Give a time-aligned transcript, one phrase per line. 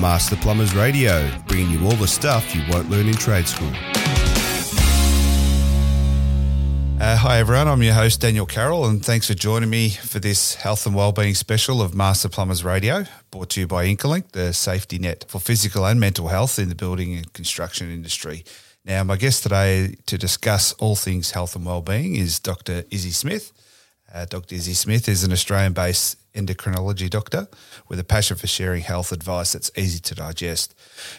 [0.00, 3.70] Master Plumbers Radio, bringing you all the stuff you won't learn in trade school.
[7.00, 10.54] Uh, hi everyone, I'm your host Daniel Carroll, and thanks for joining me for this
[10.54, 14.98] health and wellbeing special of Master Plumbers Radio, brought to you by Incolink, the safety
[14.98, 18.44] net for physical and mental health in the building and construction industry.
[18.84, 22.84] Now, my guest today to discuss all things health and wellbeing is Dr.
[22.90, 23.50] Izzy Smith.
[24.14, 24.54] Uh, Dr.
[24.54, 27.48] Izzy Smith is an Australian-based endocrinology doctor
[27.88, 30.72] with a passion for sharing health advice that's easy to digest,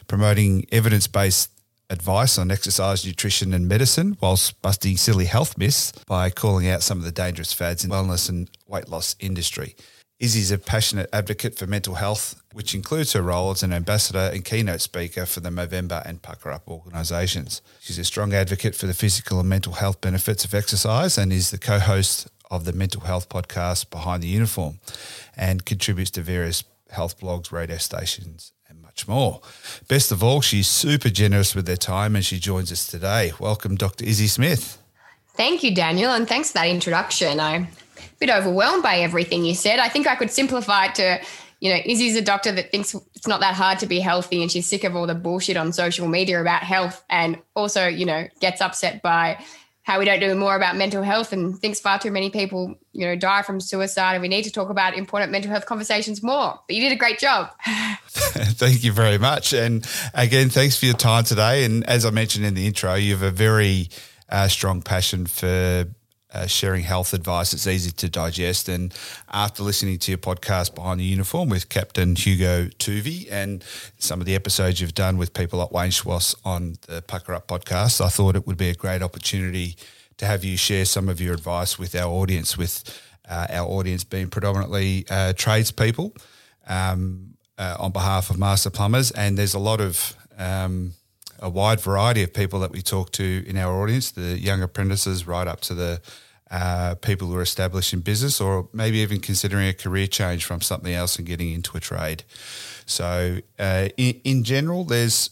[0.07, 1.51] promoting evidence-based
[1.89, 6.97] advice on exercise, nutrition, and medicine, whilst busting silly health myths by calling out some
[6.97, 9.75] of the dangerous fads in wellness and weight loss industry.
[10.17, 14.45] Izzy's a passionate advocate for mental health, which includes her role as an ambassador and
[14.45, 17.61] keynote speaker for the Movember and Puka Up organisations.
[17.81, 21.51] She's a strong advocate for the physical and mental health benefits of exercise and is
[21.51, 24.79] the co-host of the mental health podcast Behind the Uniform
[25.35, 29.41] and contributes to various health blogs, radio stations, and much more.
[29.87, 33.33] Best of all, she's super generous with her time and she joins us today.
[33.39, 34.05] Welcome, Dr.
[34.05, 34.81] Izzy Smith.
[35.35, 37.39] Thank you, Daniel, and thanks for that introduction.
[37.39, 37.67] I'm a
[38.19, 39.79] bit overwhelmed by everything you said.
[39.79, 41.19] I think I could simplify it to,
[41.59, 44.49] you know, Izzy's a doctor that thinks it's not that hard to be healthy and
[44.49, 48.27] she's sick of all the bullshit on social media about health and also, you know,
[48.39, 49.43] gets upset by
[49.85, 53.05] how we don't do more about mental health and thinks far too many people, you
[53.05, 56.59] know, die from suicide and we need to talk about important mental health conversations more.
[56.67, 57.51] But you did a great job.
[58.07, 59.53] Thank you very much.
[59.53, 61.65] And again, thanks for your time today.
[61.65, 63.89] And as I mentioned in the intro, you have a very
[64.27, 65.85] uh, strong passion for
[66.33, 67.53] uh, sharing health advice.
[67.53, 68.67] It's easy to digest.
[68.67, 68.93] And
[69.31, 73.63] after listening to your podcast Behind the Uniform with Captain Hugo Toovey and
[73.97, 77.47] some of the episodes you've done with people like Wayne Schwass on the Puka Up
[77.47, 79.75] podcast, I thought it would be a great opportunity
[80.17, 82.83] to have you share some of your advice with our audience, with
[83.29, 86.13] uh, our audience being predominantly uh, tradespeople
[86.67, 89.11] um, uh, on behalf of Master Plumbers.
[89.11, 90.93] And there's a lot of um,
[91.39, 95.27] a wide variety of people that we talk to in our audience, the young apprentices
[95.27, 96.01] right up to the
[96.51, 100.61] uh, people who are established in business or maybe even considering a career change from
[100.61, 102.23] something else and getting into a trade.
[102.85, 105.31] So, uh, in, in, general, there's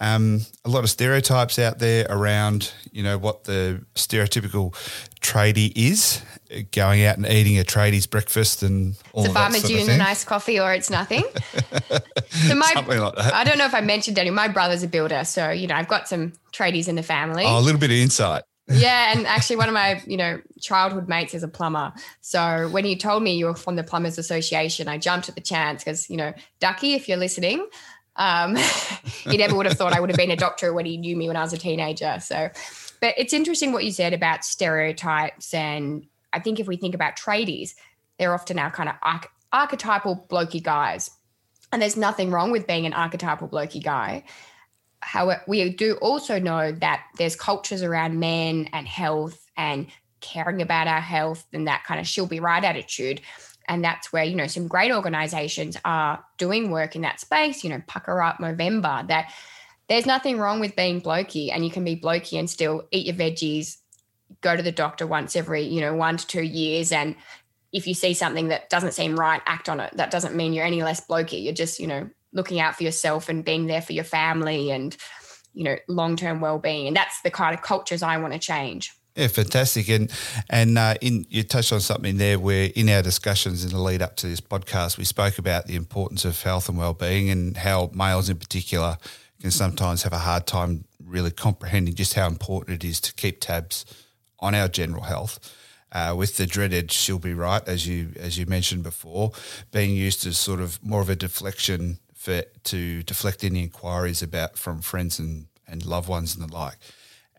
[0.00, 4.72] um, a lot of stereotypes out there around, you know, what the stereotypical
[5.20, 6.22] tradie is,
[6.72, 10.24] going out and eating a tradie's breakfast and all it's a farmer's union, a nice
[10.24, 11.24] coffee, or it's nothing.
[12.28, 13.34] so my, Something like that.
[13.34, 14.30] I don't know if I mentioned any.
[14.30, 17.44] My brother's a builder, so you know I've got some tradies in the family.
[17.46, 21.08] Oh, a little bit of insight yeah, and actually, one of my you know childhood
[21.08, 21.92] mates is a plumber.
[22.20, 25.40] So when you told me you were from the Plumbers Association, I jumped at the
[25.40, 27.66] chance because you know Ducky, if you're listening,
[28.16, 28.56] um,
[29.04, 31.28] he never would have thought I would have been a doctor when he knew me
[31.28, 32.18] when I was a teenager.
[32.20, 32.50] So,
[33.00, 37.16] but it's interesting what you said about stereotypes, and I think if we think about
[37.16, 37.74] tradies,
[38.18, 41.10] they're often our kind of arch- archetypal blokey guys,
[41.72, 44.24] and there's nothing wrong with being an archetypal blokey guy
[45.00, 49.86] however, we do also know that there's cultures around men and health and
[50.20, 53.20] caring about our health and that kind of she'll be right attitude.
[53.68, 57.70] And that's where, you know, some great organizations are doing work in that space, you
[57.70, 59.32] know, Puka Up Movember, that
[59.88, 63.16] there's nothing wrong with being blokey and you can be blokey and still eat your
[63.16, 63.78] veggies,
[64.40, 66.92] go to the doctor once every, you know, one to two years.
[66.92, 67.14] And
[67.72, 69.96] if you see something that doesn't seem right, act on it.
[69.96, 71.42] That doesn't mean you're any less blokey.
[71.42, 74.96] You're just, you know, looking out for yourself and being there for your family and
[75.52, 79.26] you know long-term well-being and that's the kind of cultures i want to change yeah,
[79.26, 79.88] fantastic.
[79.88, 80.10] And
[80.48, 84.02] and uh, in you touched on something there where in our discussions in the lead
[84.02, 87.90] up to this podcast, we spoke about the importance of health and well-being and how
[87.92, 88.98] males in particular
[89.40, 93.40] can sometimes have a hard time really comprehending just how important it is to keep
[93.40, 93.84] tabs
[94.40, 95.38] on our general health.
[95.92, 99.32] Uh, with the dreaded "she'll be right," as you as you mentioned before,
[99.72, 104.58] being used as sort of more of a deflection for to deflect any inquiries about
[104.58, 106.76] from friends and, and loved ones and the like.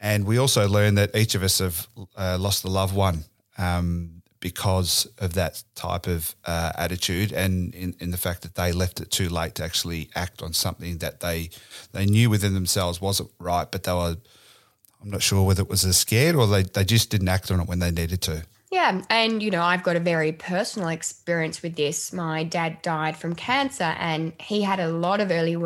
[0.02, 3.26] And we also learned that each of us have uh, lost a loved one
[3.60, 8.72] um, because of that type of uh, attitude and in, in the fact that they
[8.72, 11.52] left it too late to actually act on something that they
[11.92, 14.18] they knew within themselves wasn't right, but they were
[15.02, 17.60] I'm not sure whether it was a scared or they, they just didn't act on
[17.60, 18.44] it when they needed to.
[18.72, 19.02] Yeah.
[19.10, 22.14] And, you know, I've got a very personal experience with this.
[22.14, 25.58] My dad died from cancer and he had a lot of early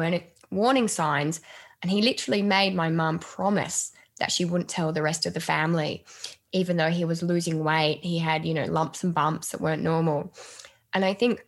[0.50, 1.42] warning signs.
[1.82, 5.40] And he literally made my mum promise that she wouldn't tell the rest of the
[5.40, 6.04] family,
[6.52, 8.00] even though he was losing weight.
[8.02, 10.34] He had, you know, lumps and bumps that weren't normal.
[10.94, 11.46] And I think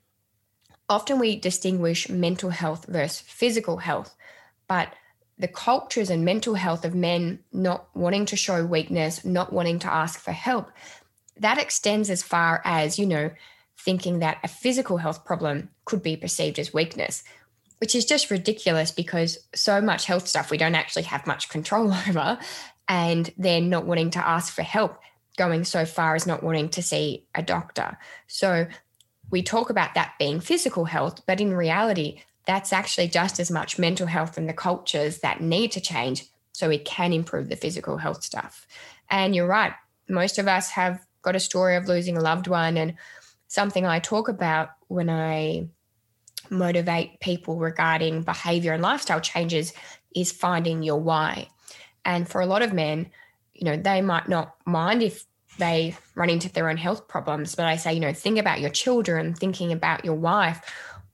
[0.89, 4.15] often we distinguish mental health versus physical health,
[4.67, 4.93] but
[5.39, 9.91] the cultures and mental health of men not wanting to show weakness, not wanting to
[9.91, 10.71] ask for help,
[11.39, 13.29] that extends as far as, you know,
[13.79, 17.23] thinking that a physical health problem could be perceived as weakness.
[17.79, 21.93] which is just ridiculous because so much health stuff we don't actually have much control
[22.07, 22.39] over.
[22.89, 24.97] And then not wanting to ask for help,
[25.37, 27.99] going so far as not wanting to see a doctor.
[28.25, 28.65] So
[29.29, 33.77] we talk about that being physical health, but in reality, that's actually just as much
[33.77, 37.97] mental health and the cultures that need to change so we can improve the physical
[37.97, 38.65] health stuff.
[39.09, 39.73] And you're right,
[40.09, 42.77] most of us have got a story of losing a loved one.
[42.77, 42.95] And
[43.47, 45.67] something I talk about when I
[46.49, 49.73] motivate people regarding behavior and lifestyle changes
[50.15, 51.49] is finding your why.
[52.05, 53.11] And for a lot of men,
[53.53, 55.25] you know, they might not mind if
[55.59, 58.69] they run into their own health problems, but I say, you know, think about your
[58.69, 60.61] children, thinking about your wife.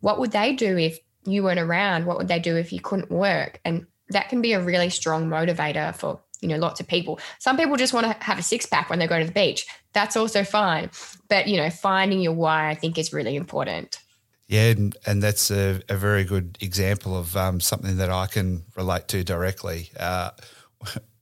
[0.02, 2.06] What would they do if you weren't around?
[2.06, 3.60] What would they do if you couldn't work?
[3.66, 7.58] And that can be a really strong motivator for you know lots of people some
[7.58, 10.18] people just want to have a six pack when they go to the beach that's
[10.18, 10.90] also fine
[11.30, 14.00] but you know finding your why i think is really important
[14.48, 18.64] yeah and, and that's a, a very good example of um, something that i can
[18.76, 20.32] relate to directly uh,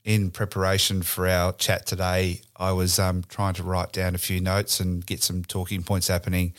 [0.03, 4.42] in preparation for our chat today i was um, trying to write down a few
[4.42, 6.51] notes and get some talking points happening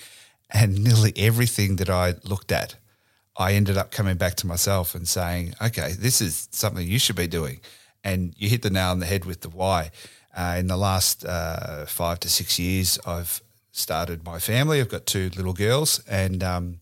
[0.50, 2.76] and nearly everything that i looked at
[3.36, 7.16] I ended up coming back to myself and saying, okay, this is something you should
[7.16, 7.60] be doing.
[8.04, 9.90] And you hit the nail on the head with the why.
[10.36, 14.80] Uh, in the last uh, five to six years, I've started my family.
[14.80, 16.80] I've got two little girls, and um,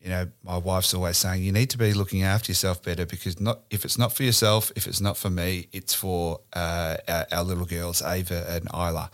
[0.00, 3.40] you know, my wife's always saying you need to be looking after yourself better because
[3.40, 7.26] not if it's not for yourself, if it's not for me, it's for uh, our,
[7.32, 9.10] our, little girls, Ava and Isla.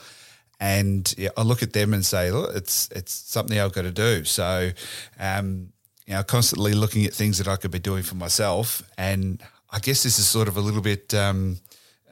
[0.61, 3.93] And yeah, I look at them and say, look, it's it's something I've got to
[3.93, 4.25] do.
[4.25, 4.71] So,
[5.19, 5.73] um,
[6.07, 8.83] you know, constantly looking at things that I could be doing for myself.
[8.99, 11.59] And I guess this is sort of a little bit um,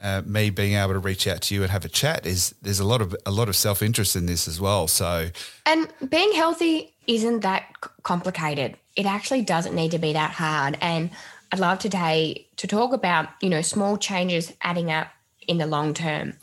[0.01, 2.25] uh, me being able to reach out to you and have a chat.
[2.25, 4.87] Is there's a lot of a lot of self interest in this as well.
[4.87, 5.29] So,
[5.65, 7.65] and being healthy isn't that
[8.03, 8.77] complicated.
[8.95, 10.77] It actually doesn't need to be that hard.
[10.81, 11.11] And
[11.51, 15.07] I'd love today to talk about you know small changes adding up
[15.47, 16.33] in the long term.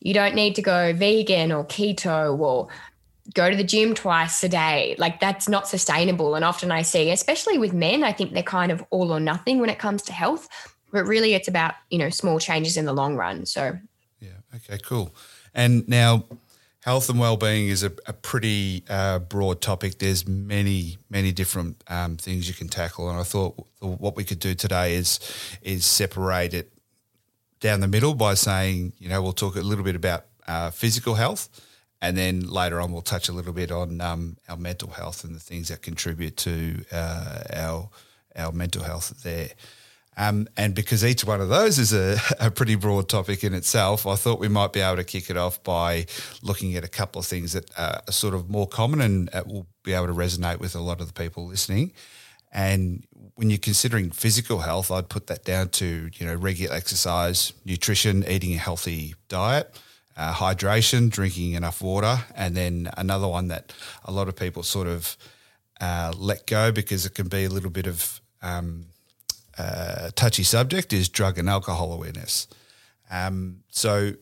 [0.00, 2.68] You don't need to go vegan or keto or
[3.32, 4.94] go to the gym twice a day.
[4.98, 6.34] Like that's not sustainable.
[6.34, 9.60] And often I see, especially with men, I think they're kind of all or nothing
[9.60, 10.48] when it comes to health.
[10.92, 13.46] But really it's about, you know, small changes in the long run.
[13.46, 13.78] So
[14.20, 14.28] Yeah.
[14.54, 15.14] Okay, cool.
[15.54, 16.24] And now
[16.80, 19.98] health and well-being is a, a pretty uh, broad topic.
[19.98, 23.08] There's many, many different um, things you can tackle.
[23.08, 25.18] And I thought what we could do today is
[25.62, 26.72] is separate it
[27.60, 31.14] down the middle by saying, you know, we'll talk a little bit about uh, physical
[31.14, 31.48] health
[32.04, 35.34] and then later on, we'll touch a little bit on um, our mental health and
[35.34, 37.88] the things that contribute to uh, our
[38.36, 39.48] our mental health there.
[40.16, 44.06] Um, and because each one of those is a, a, pretty broad topic in itself,
[44.06, 46.06] I thought we might be able to kick it off by
[46.42, 49.66] looking at a couple of things that are sort of more common and uh, will
[49.82, 51.92] be able to resonate with a lot of the people listening.
[52.52, 53.04] And
[53.34, 58.24] when you're considering physical health, I'd put that down to you know regular exercise, nutrition,
[58.28, 59.74] eating a healthy diet,
[60.16, 63.72] uh, hydration, drinking enough water, and then another one that
[64.04, 65.16] a lot of people sort of
[65.80, 68.86] uh, let go because it can be a little bit of um,
[69.58, 72.46] uh, touchy subject is drug and alcohol awareness.
[73.10, 74.12] Um, so,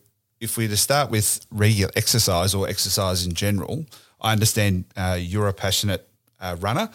[0.40, 3.86] if we to start with regular exercise or exercise in general,
[4.20, 6.08] I understand uh, you're a passionate
[6.40, 6.90] uh, runner.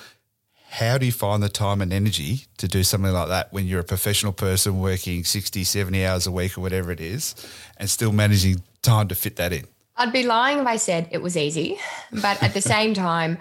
[0.69, 3.80] How do you find the time and energy to do something like that when you're
[3.80, 7.35] a professional person working 60, 70 hours a week or whatever it is,
[7.77, 9.65] and still managing time to fit that in?
[9.97, 11.77] I'd be lying if I said it was easy.
[12.11, 13.37] But at the same time,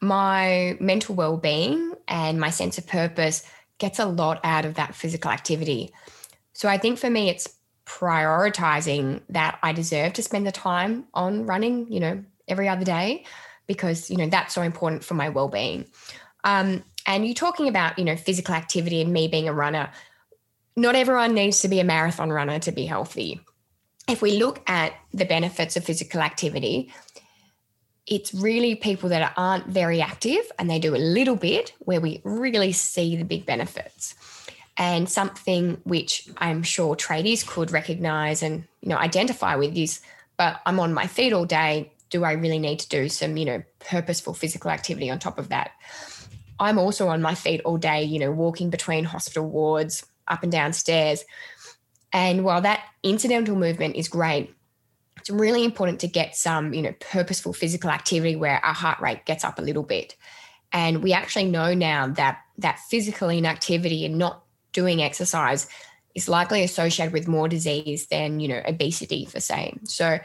[0.00, 3.44] my mental well being and my sense of purpose
[3.78, 5.92] gets a lot out of that physical activity.
[6.52, 7.48] So I think for me, it's
[7.86, 13.24] prioritizing that I deserve to spend the time on running, you know, every other day
[13.66, 15.86] because, you know, that's so important for my well being.
[16.44, 19.90] Um, and you're talking about, you know, physical activity and me being a runner,
[20.76, 23.40] not everyone needs to be a marathon runner to be healthy
[24.10, 26.92] if we look at the benefits of physical activity,
[28.06, 32.20] it's really people that aren't very active and they do a little bit where we
[32.24, 34.14] really see the big benefits.
[34.76, 40.00] And something which I'm sure tradies could recognize and you know identify with is,
[40.36, 41.92] but I'm on my feet all day.
[42.08, 45.50] Do I really need to do some, you know, purposeful physical activity on top of
[45.50, 45.72] that?
[46.58, 50.50] I'm also on my feet all day, you know, walking between hospital wards, up and
[50.50, 51.24] down stairs.
[52.12, 54.54] And while that incidental movement is great,
[55.18, 59.26] it's really important to get some, you know, purposeful physical activity where our heart rate
[59.26, 60.16] gets up a little bit.
[60.72, 65.68] And we actually know now that that physical inactivity and not doing exercise
[66.14, 69.74] is likely associated with more disease than, you know, obesity for say.
[69.84, 70.18] So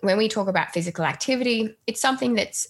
[0.00, 2.68] when we talk about physical activity, it's something that's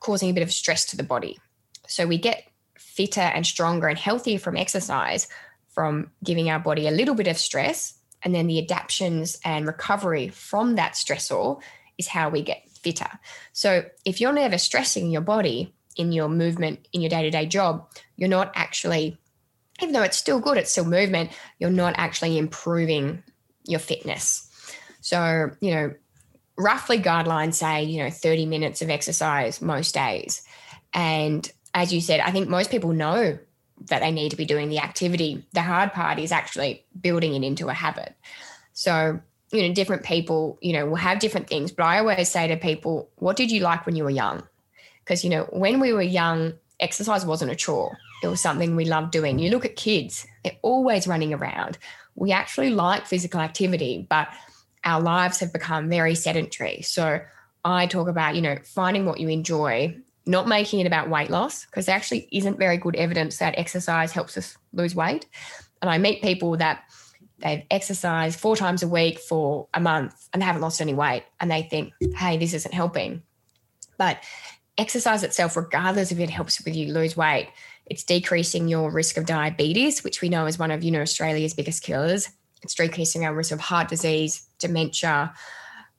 [0.00, 1.38] causing a bit of stress to the body.
[1.86, 2.44] So we get
[2.76, 5.28] fitter and stronger and healthier from exercise,
[5.72, 10.28] from giving our body a little bit of stress, and then the adaptations and recovery
[10.28, 11.60] from that stressor
[11.98, 13.08] is how we get fitter.
[13.52, 17.46] So if you're never stressing your body in your movement, in your day to day
[17.46, 19.18] job, you're not actually,
[19.80, 23.22] even though it's still good, it's still movement, you're not actually improving
[23.64, 24.48] your fitness.
[25.00, 25.94] So, you know,
[26.56, 30.42] roughly guidelines say, you know, 30 minutes of exercise most days.
[30.94, 33.38] And as you said, I think most people know
[33.86, 35.44] that they need to be doing the activity.
[35.52, 38.14] The hard part is actually building it into a habit.
[38.72, 39.20] So,
[39.50, 41.72] you know, different people, you know, will have different things.
[41.72, 44.42] But I always say to people, what did you like when you were young?
[45.04, 47.98] Because, you know, when we were young, exercise wasn't a chore.
[48.22, 49.38] It was something we loved doing.
[49.38, 51.76] You look at kids, they're always running around.
[52.14, 54.28] We actually like physical activity, but
[54.84, 56.82] our lives have become very sedentary.
[56.82, 57.20] So
[57.64, 59.96] I talk about, you know, finding what you enjoy,
[60.26, 64.12] not making it about weight loss, because there actually isn't very good evidence that exercise
[64.12, 65.26] helps us lose weight.
[65.80, 66.84] And I meet people that
[67.38, 71.24] they've exercised four times a week for a month and they haven't lost any weight.
[71.40, 73.22] And they think, hey, this isn't helping.
[73.98, 74.22] But
[74.78, 77.48] exercise itself, regardless if it helps with you lose weight,
[77.86, 81.52] it's decreasing your risk of diabetes, which we know is one of, you know, Australia's
[81.52, 82.28] biggest killers.
[82.62, 85.34] It's decreasing our risk of heart disease, dementia,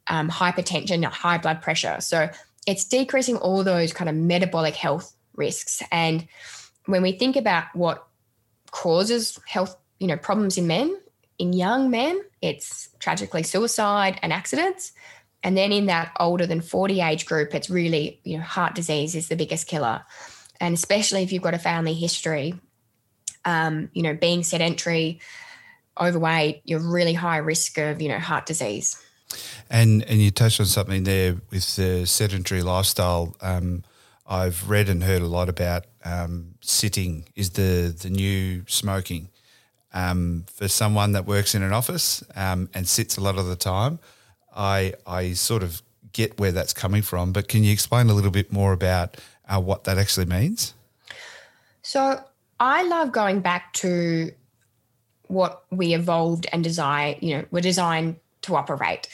[0.08, 1.98] um, hypertension, high blood pressure.
[2.00, 2.30] So
[2.65, 5.82] it's decreasing all those kind of metabolic health risks.
[5.91, 6.27] And
[6.86, 8.05] when we think about what
[8.72, 10.96] causes health, you know, problems in men,
[11.39, 14.91] in young men, it's tragically suicide and accidents.
[15.43, 19.15] And then in that older than 40 age group, it's really, you know, heart disease
[19.15, 20.03] is the biggest killer.
[20.60, 22.55] And especially if you've got a family history,
[23.43, 25.20] um, you know, being sedentary,
[26.00, 29.01] overweight, you're really high risk of, you know, heart disease.
[29.70, 33.36] And and you touched on something there with the sedentary lifestyle.
[33.42, 33.84] Um,
[34.27, 39.30] I've read and heard a lot about um, sitting is the the new smoking.
[39.96, 43.56] Um, for someone that works in an office um, and sits a lot of the
[43.56, 44.00] time,
[44.56, 45.82] I I sort of
[46.13, 47.32] get where that's coming from.
[47.32, 50.74] But can you explain a little bit more about uh, what that actually means?
[51.82, 52.24] So
[52.60, 54.32] I love going back to
[55.27, 59.07] what we evolved and desire, you know, were designed to operate.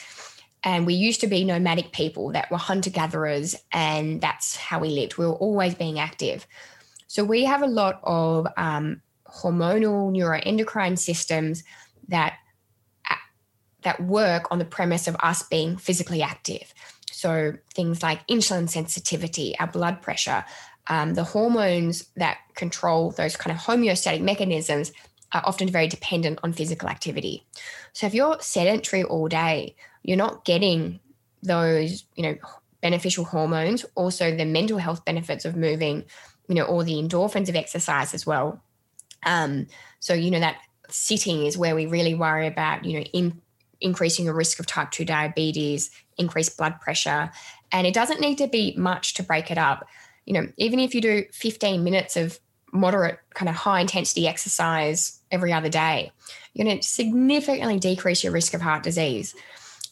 [0.62, 4.90] And we used to be nomadic people that were hunter gatherers, and that's how we
[4.90, 5.16] lived.
[5.16, 6.46] We were always being active.
[7.06, 11.64] So we have a lot of um, hormonal neuroendocrine systems
[12.08, 12.34] that
[13.82, 16.74] that work on the premise of us being physically active.
[17.10, 20.44] So things like insulin sensitivity, our blood pressure,
[20.88, 24.92] um, the hormones that control those kind of homeostatic mechanisms
[25.32, 27.46] are often very dependent on physical activity.
[27.92, 31.00] So if you're sedentary all day, you're not getting
[31.42, 32.36] those, you know,
[32.80, 36.04] beneficial hormones, also the mental health benefits of moving,
[36.48, 38.62] you know, all the endorphins of exercise as well.
[39.24, 39.66] Um,
[40.00, 40.56] so, you know, that
[40.88, 43.40] sitting is where we really worry about, you know, in,
[43.80, 47.30] increasing the risk of type 2 diabetes, increased blood pressure.
[47.72, 49.86] And it doesn't need to be much to break it up.
[50.26, 52.40] You know, even if you do 15 minutes of
[52.72, 56.12] moderate kind of high intensity exercise every other day,
[56.54, 59.34] you're going to significantly decrease your risk of heart disease.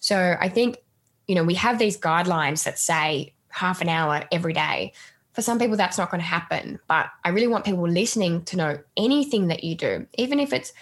[0.00, 0.78] So I think,
[1.26, 4.92] you know, we have these guidelines that say half an hour every day.
[5.32, 6.78] For some people, that's not going to happen.
[6.88, 10.72] But I really want people listening to know anything that you do, even if it's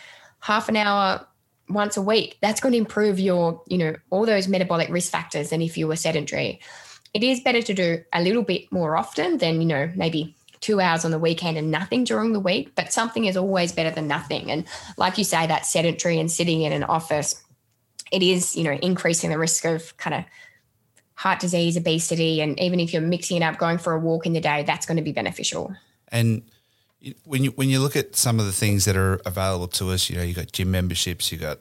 [0.41, 1.27] half an hour
[1.69, 5.51] once a week, that's going to improve your, you know, all those metabolic risk factors
[5.51, 6.61] than if you were sedentary.
[7.13, 10.37] It is better to do a little bit more often than, you know, maybe
[10.67, 13.93] two hours on the weekend and nothing during the week, but something is always better
[13.93, 14.51] than nothing.
[14.51, 14.65] And
[14.97, 17.41] like you say, that sedentary and sitting in an office,
[18.11, 20.25] it is, you know, increasing the risk of kind of
[21.15, 24.33] heart disease, obesity, and even if you're mixing it up, going for a walk in
[24.33, 25.73] the day, that's going to be beneficial.
[26.09, 26.43] And
[27.23, 30.11] when you when you look at some of the things that are available to us,
[30.11, 31.61] you know, you've got gym memberships, you've got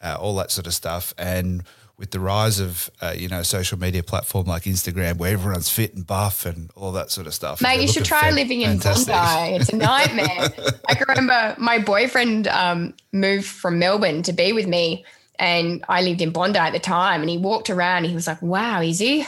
[0.00, 1.62] uh, all that sort of stuff, and
[1.98, 5.94] with the rise of uh, you know social media platform like Instagram, where everyone's fit
[5.94, 7.60] and buff and all that sort of stuff.
[7.62, 9.12] Mate, you should try living in Bondi.
[9.56, 10.52] It's a nightmare.
[10.88, 15.04] I can remember my boyfriend um, moved from Melbourne to be with me,
[15.38, 17.20] and I lived in Bondi at the time.
[17.22, 17.98] And he walked around.
[17.98, 19.26] And he was like, "Wow, Izzy."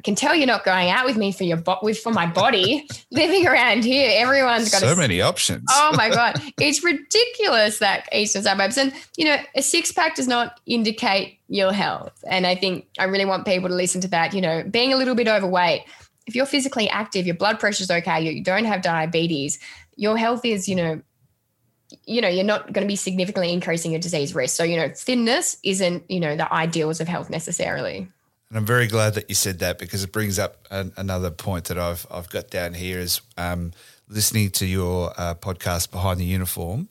[0.00, 2.24] I can tell you're not going out with me for your bo- with for my
[2.24, 2.88] body.
[3.10, 5.66] Living around here, everyone's got so a, many options.
[5.70, 10.26] oh my god, it's ridiculous that eastern suburbs, and you know, a six pack does
[10.26, 12.24] not indicate your health.
[12.26, 14.32] And I think I really want people to listen to that.
[14.32, 15.82] You know, being a little bit overweight,
[16.26, 19.58] if you're physically active, your blood pressure's okay, you don't have diabetes,
[19.96, 21.02] your health is, you know,
[22.06, 24.56] you know, you're not going to be significantly increasing your disease risk.
[24.56, 28.08] So, you know, thinness isn't, you know, the ideals of health necessarily.
[28.50, 31.66] And I'm very glad that you said that because it brings up an, another point
[31.66, 33.72] that I've I've got down here is um,
[34.08, 36.88] listening to your uh, podcast behind the uniform,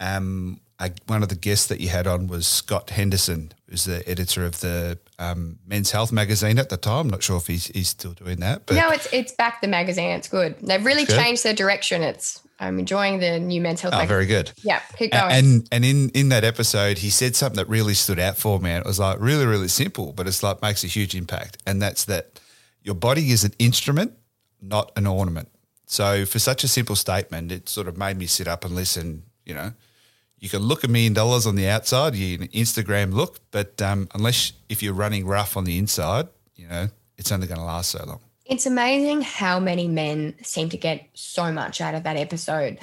[0.00, 4.06] um, I, one of the guests that you had on was Scott Henderson, who's the
[4.08, 7.06] editor of the um, Men's Health magazine at the time.
[7.06, 8.66] I'm Not sure if he's, he's still doing that.
[8.66, 10.10] But no, it's it's back the magazine.
[10.10, 10.56] It's good.
[10.60, 12.02] They've really changed their direction.
[12.02, 13.94] It's I'm enjoying the new Men's Health.
[13.96, 14.52] Oh, very good.
[14.62, 15.32] Yeah, keep going.
[15.32, 18.70] And and in in that episode, he said something that really stood out for me.
[18.70, 21.58] And it was like really really simple, but it's like makes a huge impact.
[21.66, 22.40] And that's that
[22.82, 24.12] your body is an instrument,
[24.60, 25.48] not an ornament.
[25.86, 29.24] So for such a simple statement, it sort of made me sit up and listen.
[29.44, 29.72] You know
[30.42, 34.08] you can look a million dollars on the outside, you can Instagram look, but um,
[34.12, 36.26] unless if you're running rough on the inside,
[36.56, 38.20] you know, it's only going to last so long.
[38.44, 42.78] It's amazing how many men seem to get so much out of that episode.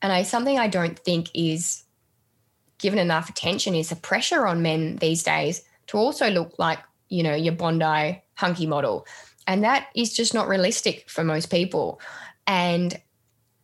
[0.00, 1.84] And I something I don't think is
[2.78, 6.78] given enough attention is the pressure on men these days to also look like,
[7.08, 9.06] you know, your Bondi hunky model.
[9.46, 12.00] And that is just not realistic for most people.
[12.46, 12.98] And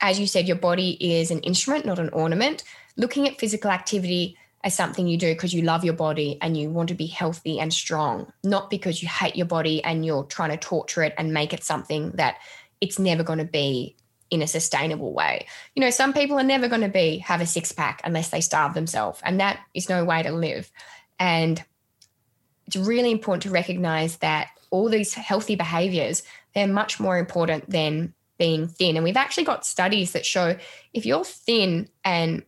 [0.01, 2.63] as you said, your body is an instrument, not an ornament
[2.97, 6.69] looking at physical activity as something you do because you love your body and you
[6.69, 10.51] want to be healthy and strong, not because you hate your body and you're trying
[10.51, 12.37] to torture it and make it something that
[12.81, 13.97] it's never going to be
[14.31, 15.47] in a sustainable way.
[15.75, 18.41] You know, some people are never going to be have a six pack unless they
[18.41, 20.71] starve themselves, and that is no way to live.
[21.19, 21.63] And
[22.67, 26.23] it's really important to recognize that all these healthy behaviors,
[26.55, 28.97] they're much more important than being thin.
[28.97, 30.57] And we've actually got studies that show
[30.93, 32.45] if you're thin and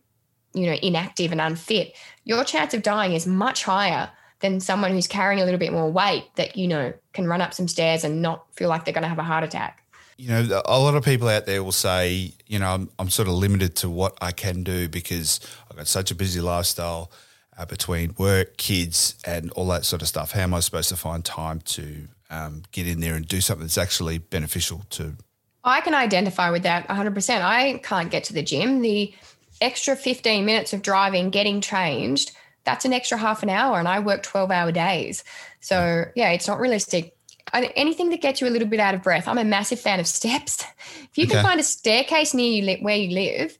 [0.53, 5.07] you know, inactive and unfit, your chance of dying is much higher than someone who's
[5.07, 8.21] carrying a little bit more weight that, you know, can run up some stairs and
[8.21, 9.83] not feel like they're going to have a heart attack.
[10.17, 13.27] You know, a lot of people out there will say, you know, I'm, I'm sort
[13.27, 15.39] of limited to what I can do because
[15.69, 17.11] I've got such a busy lifestyle
[17.57, 20.31] uh, between work, kids, and all that sort of stuff.
[20.31, 23.65] How am I supposed to find time to um, get in there and do something
[23.65, 25.15] that's actually beneficial to?
[25.63, 27.41] I can identify with that 100%.
[27.41, 28.81] I can't get to the gym.
[28.81, 29.13] The
[29.61, 32.31] extra 15 minutes of driving, getting changed,
[32.63, 33.79] that's an extra half an hour.
[33.79, 35.23] And I work 12 hour days.
[35.59, 37.15] So, yeah, it's not realistic.
[37.53, 39.27] Anything that gets you a little bit out of breath.
[39.27, 40.63] I'm a massive fan of steps.
[41.11, 41.33] If you okay.
[41.33, 43.57] can find a staircase near you where you live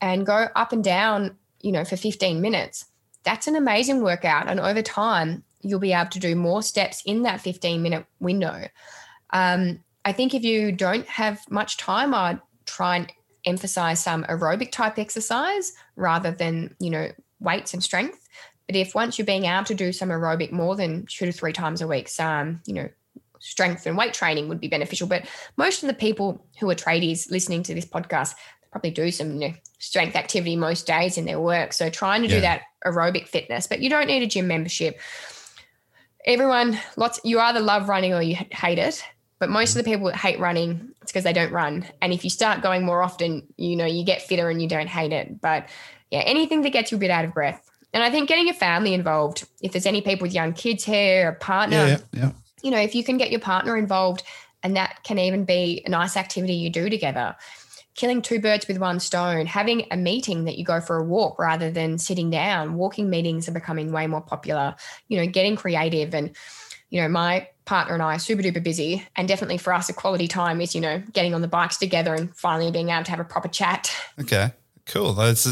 [0.00, 2.86] and go up and down, you know, for 15 minutes,
[3.22, 4.48] that's an amazing workout.
[4.48, 8.66] And over time, you'll be able to do more steps in that 15 minute window.
[9.30, 13.12] Um, I think if you don't have much time, I'd try and
[13.48, 18.28] emphasize some aerobic type exercise rather than, you know, weights and strength.
[18.66, 21.52] But if once you're being able to do some aerobic more than two to three
[21.52, 22.88] times a week, some, you know,
[23.40, 25.06] strength and weight training would be beneficial.
[25.06, 28.34] But most of the people who are tradies listening to this podcast
[28.70, 31.72] probably do some you know, strength activity most days in their work.
[31.72, 32.34] So trying to yeah.
[32.34, 35.00] do that aerobic fitness, but you don't need a gym membership.
[36.26, 39.02] Everyone, lots you either love running or you hate it.
[39.38, 41.86] But most of the people that hate running, it's because they don't run.
[42.02, 44.88] And if you start going more often, you know, you get fitter and you don't
[44.88, 45.40] hate it.
[45.40, 45.68] But
[46.10, 47.64] yeah, anything that gets you a bit out of breath.
[47.92, 51.30] And I think getting your family involved, if there's any people with young kids here,
[51.30, 52.32] a partner, yeah, yeah.
[52.62, 54.24] you know, if you can get your partner involved,
[54.62, 57.36] and that can even be a nice activity you do together.
[57.94, 61.38] Killing two birds with one stone, having a meeting that you go for a walk
[61.38, 62.74] rather than sitting down.
[62.74, 64.76] Walking meetings are becoming way more popular.
[65.08, 66.36] You know, getting creative and
[66.90, 69.06] you know, my partner and I are super duper busy.
[69.14, 72.14] And definitely for us, a quality time is, you know, getting on the bikes together
[72.14, 73.94] and finally being able to have a proper chat.
[74.20, 74.52] Okay,
[74.86, 75.12] cool.
[75.12, 75.46] That's,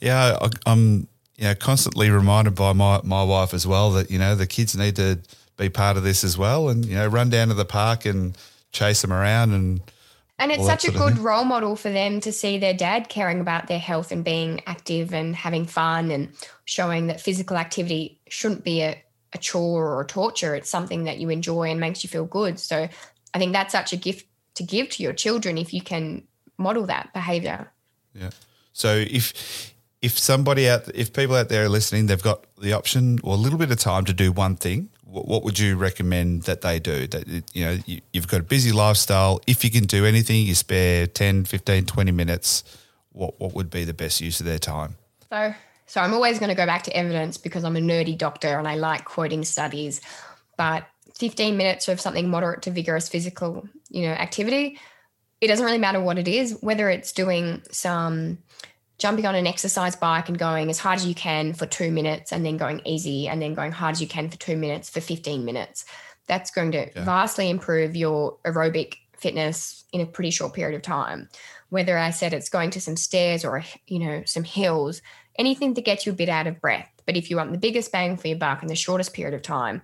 [0.00, 4.18] yeah, I, am you know, constantly reminded by my, my wife as well that, you
[4.18, 5.20] know, the kids need to
[5.56, 8.36] be part of this as well and, you know, run down to the park and
[8.72, 9.80] chase them around and,
[10.36, 13.68] and it's such a good role model for them to see their dad caring about
[13.68, 16.28] their health and being active and having fun and
[16.64, 19.00] showing that physical activity shouldn't be a,
[19.34, 20.54] a chore or a torture.
[20.54, 22.58] It's something that you enjoy and makes you feel good.
[22.58, 22.88] So
[23.34, 26.22] I think that's such a gift to give to your children if you can
[26.56, 27.70] model that behavior.
[28.14, 28.30] Yeah.
[28.72, 33.18] So if if somebody out if people out there are listening, they've got the option
[33.22, 36.42] or a little bit of time to do one thing, what, what would you recommend
[36.42, 37.06] that they do?
[37.06, 39.40] That you know, you, you've got a busy lifestyle.
[39.46, 42.64] If you can do anything, you spare 10, 15, 20 minutes,
[43.12, 44.96] what what would be the best use of their time?
[45.30, 45.54] So
[45.86, 48.66] so I'm always going to go back to evidence because I'm a nerdy doctor and
[48.66, 50.00] I like quoting studies.
[50.56, 54.78] But 15 minutes of something moderate to vigorous physical, you know, activity,
[55.40, 58.38] it doesn't really matter what it is, whether it's doing some
[58.98, 62.32] jumping on an exercise bike and going as hard as you can for two minutes
[62.32, 65.00] and then going easy and then going hard as you can for two minutes for
[65.00, 65.84] 15 minutes.
[66.26, 67.04] That's going to yeah.
[67.04, 71.28] vastly improve your aerobic fitness in a pretty short period of time.
[71.68, 75.02] Whether I said it's going to some stairs or, you know, some hills,
[75.38, 76.88] anything to get you a bit out of breath.
[77.06, 79.42] But if you want the biggest bang for your buck in the shortest period of
[79.42, 79.82] time,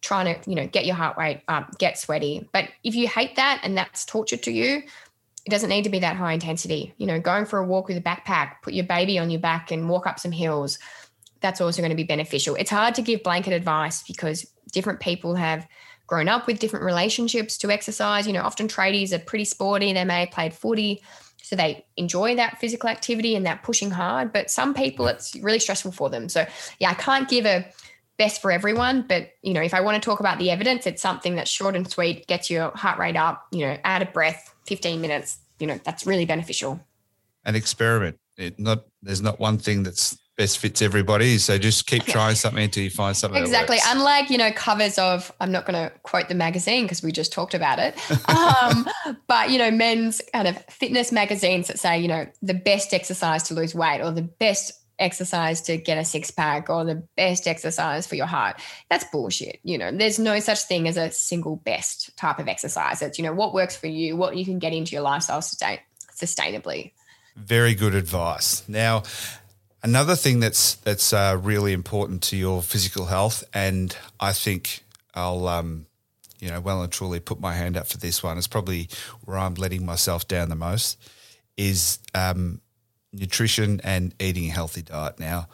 [0.00, 2.48] trying to, you know, get your heart rate up, get sweaty.
[2.52, 4.82] But if you hate that and that's torture to you,
[5.46, 6.94] it doesn't need to be that high intensity.
[6.98, 9.70] You know, going for a walk with a backpack, put your baby on your back
[9.70, 10.78] and walk up some hills.
[11.40, 12.54] That's also going to be beneficial.
[12.56, 15.66] It's hard to give blanket advice because different people have
[16.06, 18.26] grown up with different relationships to exercise.
[18.26, 19.92] You know, often tradies are pretty sporty.
[19.92, 21.02] They may have played footy,
[21.42, 24.32] so they enjoy that physical activity and that pushing hard.
[24.32, 26.28] But some people, it's really stressful for them.
[26.28, 26.46] So,
[26.78, 27.66] yeah, I can't give a
[28.20, 29.06] best for everyone.
[29.08, 31.74] But, you know, if I want to talk about the evidence, it's something that's short
[31.74, 35.66] and sweet, gets your heart rate up, you know, out of breath, 15 minutes, you
[35.66, 36.78] know, that's really beneficial.
[37.44, 38.18] An experiment.
[38.36, 41.36] It not there's not one thing that's best fits everybody.
[41.36, 43.42] So just keep trying something until you find something.
[43.42, 43.76] Exactly.
[43.88, 47.30] Unlike, you know, covers of, I'm not going to quote the magazine because we just
[47.30, 47.94] talked about it.
[48.30, 48.88] Um,
[49.26, 53.42] but, you know, men's kind of fitness magazines that say, you know, the best exercise
[53.44, 57.48] to lose weight or the best exercise to get a six pack or the best
[57.48, 58.60] exercise for your heart.
[58.88, 59.58] That's bullshit.
[59.62, 63.02] You know, there's no such thing as a single best type of exercise.
[63.02, 65.80] It's, you know, what works for you, what you can get into your lifestyle sustain,
[66.14, 66.92] sustainably.
[67.36, 68.68] Very good advice.
[68.68, 69.02] Now,
[69.82, 74.82] another thing that's that's uh, really important to your physical health, and I think
[75.14, 75.86] I'll um,
[76.40, 78.38] you know well and truly put my hand up for this one.
[78.38, 78.88] It's probably
[79.24, 80.98] where I'm letting myself down the most
[81.56, 82.60] is um,
[83.12, 85.18] nutrition and eating a healthy diet.
[85.18, 85.48] Now,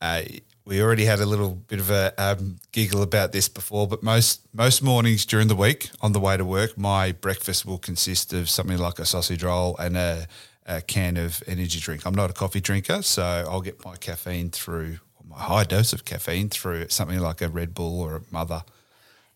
[0.00, 0.22] uh,
[0.66, 4.40] we already had a little bit of a um, giggle about this before, but most
[4.54, 8.48] most mornings during the week on the way to work, my breakfast will consist of
[8.48, 10.26] something like a sausage roll and a,
[10.66, 12.06] a can of energy drink.
[12.06, 14.98] I'm not a coffee drinker, so I'll get my caffeine through
[15.28, 18.64] my high dose of caffeine through something like a Red Bull or a Mother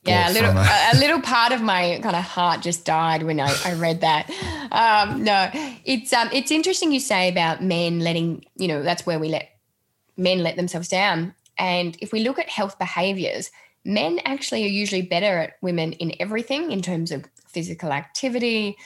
[0.04, 3.40] yeah, a little a, a, little part of my kind of heart just died when
[3.40, 4.30] I, I read that.
[4.70, 5.50] Um, no,
[5.84, 9.57] it's um it's interesting you say about men letting you know that's where we let
[10.18, 11.34] men let themselves down.
[11.56, 13.50] And if we look at health behaviors,
[13.84, 18.76] men actually are usually better at women in everything in terms of physical activity,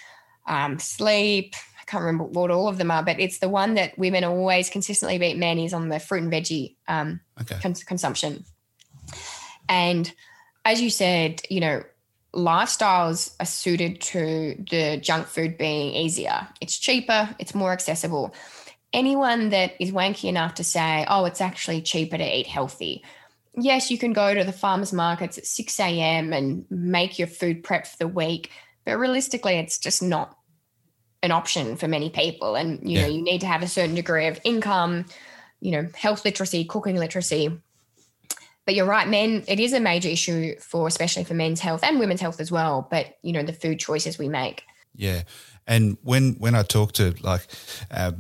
[0.47, 1.55] um, sleep.
[1.81, 4.71] I can't remember what all of them are, but it's the one that women always
[4.71, 7.59] consistently beat men is on the fruit and veggie um, okay.
[7.61, 8.45] cons- consumption.
[9.69, 10.13] And
[10.65, 11.83] as you said, you know,
[12.35, 16.49] lifestyles are suited to the junk food being easier.
[16.61, 18.35] It's cheaper, it's more accessible.
[18.93, 23.03] Anyone that is wanky enough to say, oh, it's actually cheaper to eat healthy.
[23.55, 26.33] Yes, you can go to the farmers markets at 6 a.m.
[26.33, 28.51] and make your food prep for the week,
[28.85, 30.37] but realistically, it's just not
[31.23, 32.57] an option for many people.
[32.57, 33.03] And, you yeah.
[33.03, 35.07] know, you need to have a certain degree of income,
[35.61, 37.61] you know, health literacy, cooking literacy
[38.65, 41.99] but you're right, men, it is a major issue for especially for men's health and
[41.99, 42.87] women's health as well.
[42.91, 44.63] But you know, the food choices we make.
[44.95, 45.23] Yeah.
[45.67, 47.47] And when when I talk to like
[47.91, 48.13] uh,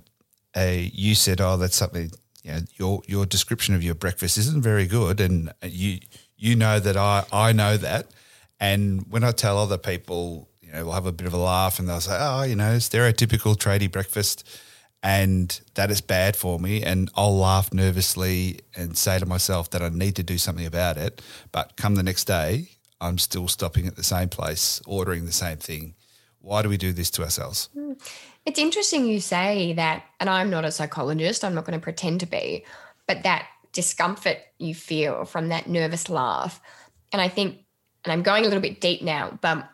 [0.57, 2.11] a you said, oh, that's something
[2.43, 5.21] you know, your your description of your breakfast isn't very good.
[5.21, 6.01] And you
[6.37, 8.09] you know that I, I know that.
[8.59, 11.79] And when I tell other people, you know, we'll have a bit of a laugh
[11.79, 14.49] and they'll say, Oh, you know, stereotypical tradie breakfast
[15.03, 16.83] and that is bad for me.
[16.83, 20.97] And I'll laugh nervously and say to myself that I need to do something about
[20.97, 21.21] it.
[21.51, 22.69] But come the next day,
[23.01, 25.95] I'm still stopping at the same place, ordering the same thing.
[26.41, 27.69] Why do we do this to ourselves?
[27.75, 27.95] Hmm.
[28.45, 32.21] It's interesting you say that, and I'm not a psychologist, I'm not going to pretend
[32.21, 32.65] to be,
[33.07, 36.61] but that discomfort you feel from that nervous laugh.
[37.13, 37.59] And I think,
[38.05, 39.69] and I'm going a little bit deep now, but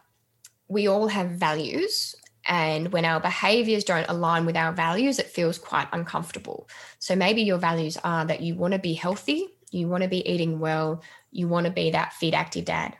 [0.69, 2.15] we all have values
[2.49, 6.67] and when our behaviors don't align with our values, it feels quite uncomfortable.
[6.99, 10.27] So maybe your values are that you want to be healthy, you want to be
[10.29, 12.97] eating well, you want to be that fit, active dad.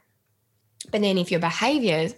[0.93, 2.15] But then if your behaviors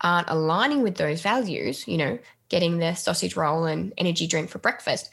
[0.00, 2.18] aren't aligning with those values, you know,
[2.52, 5.10] getting the sausage roll and energy drink for breakfast,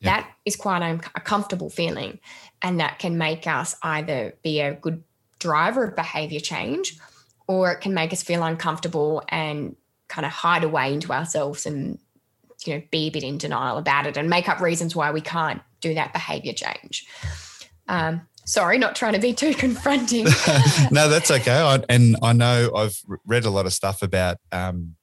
[0.00, 0.16] yeah.
[0.16, 2.18] that is quite a, a comfortable feeling.
[2.62, 5.04] And that can make us either be a good
[5.38, 6.98] driver of behavior change
[7.46, 9.76] or it can make us feel uncomfortable and
[10.08, 11.98] kind of hide away into ourselves and
[12.64, 15.20] you know be a bit in denial about it and make up reasons why we
[15.20, 17.06] can't do that behavior change
[17.86, 20.24] um, sorry not trying to be too confronting
[20.90, 24.96] no that's okay I, and i know i've read a lot of stuff about um,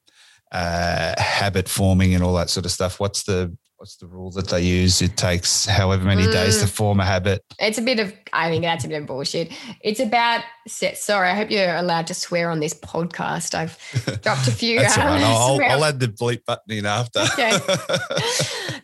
[0.55, 4.47] uh, habit forming and all that sort of stuff what's the what's the rule that
[4.47, 5.01] they use?
[5.01, 6.31] It takes however many mm.
[6.31, 6.69] days to mm.
[6.69, 7.43] form a habit.
[7.59, 9.51] It's a bit of, I think that's a bit of bullshit.
[9.81, 10.97] It's about, set.
[10.97, 13.53] sorry, I hope you're allowed to swear on this podcast.
[13.53, 13.77] I've
[14.23, 14.79] dropped a few.
[14.79, 15.21] that's right.
[15.21, 17.19] I'll, I'll, add the bleep button in after.
[17.19, 17.51] Okay.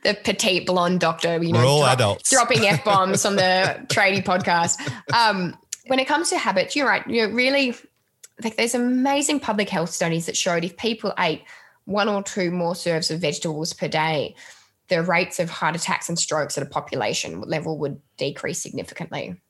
[0.03, 2.29] the petite blonde doctor, you know, We're all drop, adults.
[2.29, 4.77] dropping F bombs on the tradie podcast.
[5.13, 5.57] Um,
[5.87, 7.07] when it comes to habits, you're right.
[7.07, 7.75] You're really,
[8.43, 11.43] like, there's amazing public health studies that showed if people ate
[11.85, 14.35] one or two more serves of vegetables per day,
[14.87, 19.41] the rates of heart attacks and strokes at a population level would decrease significantly.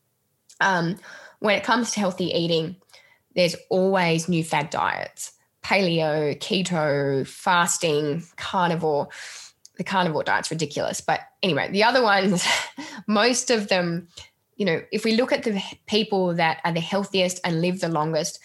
[0.59, 0.97] Um,
[1.39, 2.75] when it comes to healthy eating,
[3.35, 5.33] there's always new fad diets.
[5.63, 9.07] paleo, keto, fasting, carnivore.
[9.77, 11.01] The carnivore diet's ridiculous.
[11.01, 12.45] But anyway, the other ones,
[13.07, 14.07] most of them,
[14.55, 17.89] you know, if we look at the people that are the healthiest and live the
[17.89, 18.39] longest,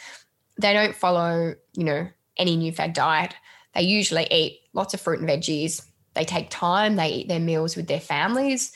[0.59, 3.35] they don't follow, you know, any new fad diet.
[3.77, 5.85] They usually eat lots of fruit and veggies.
[6.15, 8.73] They take time, they eat their meals with their families,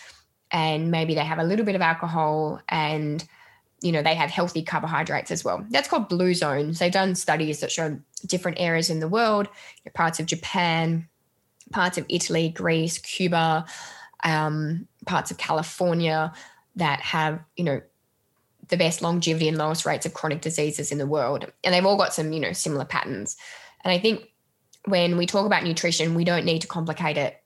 [0.50, 3.24] and maybe they have a little bit of alcohol and
[3.82, 5.64] you know they have healthy carbohydrates as well.
[5.70, 6.78] That's called blue zones.
[6.78, 9.48] They've done studies that show different areas in the world
[9.94, 11.08] parts of japan
[11.72, 13.64] parts of italy greece cuba
[14.24, 16.32] um, parts of california
[16.76, 17.80] that have you know
[18.68, 21.50] the best longevity and lowest rates of chronic diseases in the world.
[21.64, 23.36] And they've all got some you know similar patterns.
[23.82, 24.29] And i think
[24.86, 27.42] when we talk about nutrition we don't need to complicate it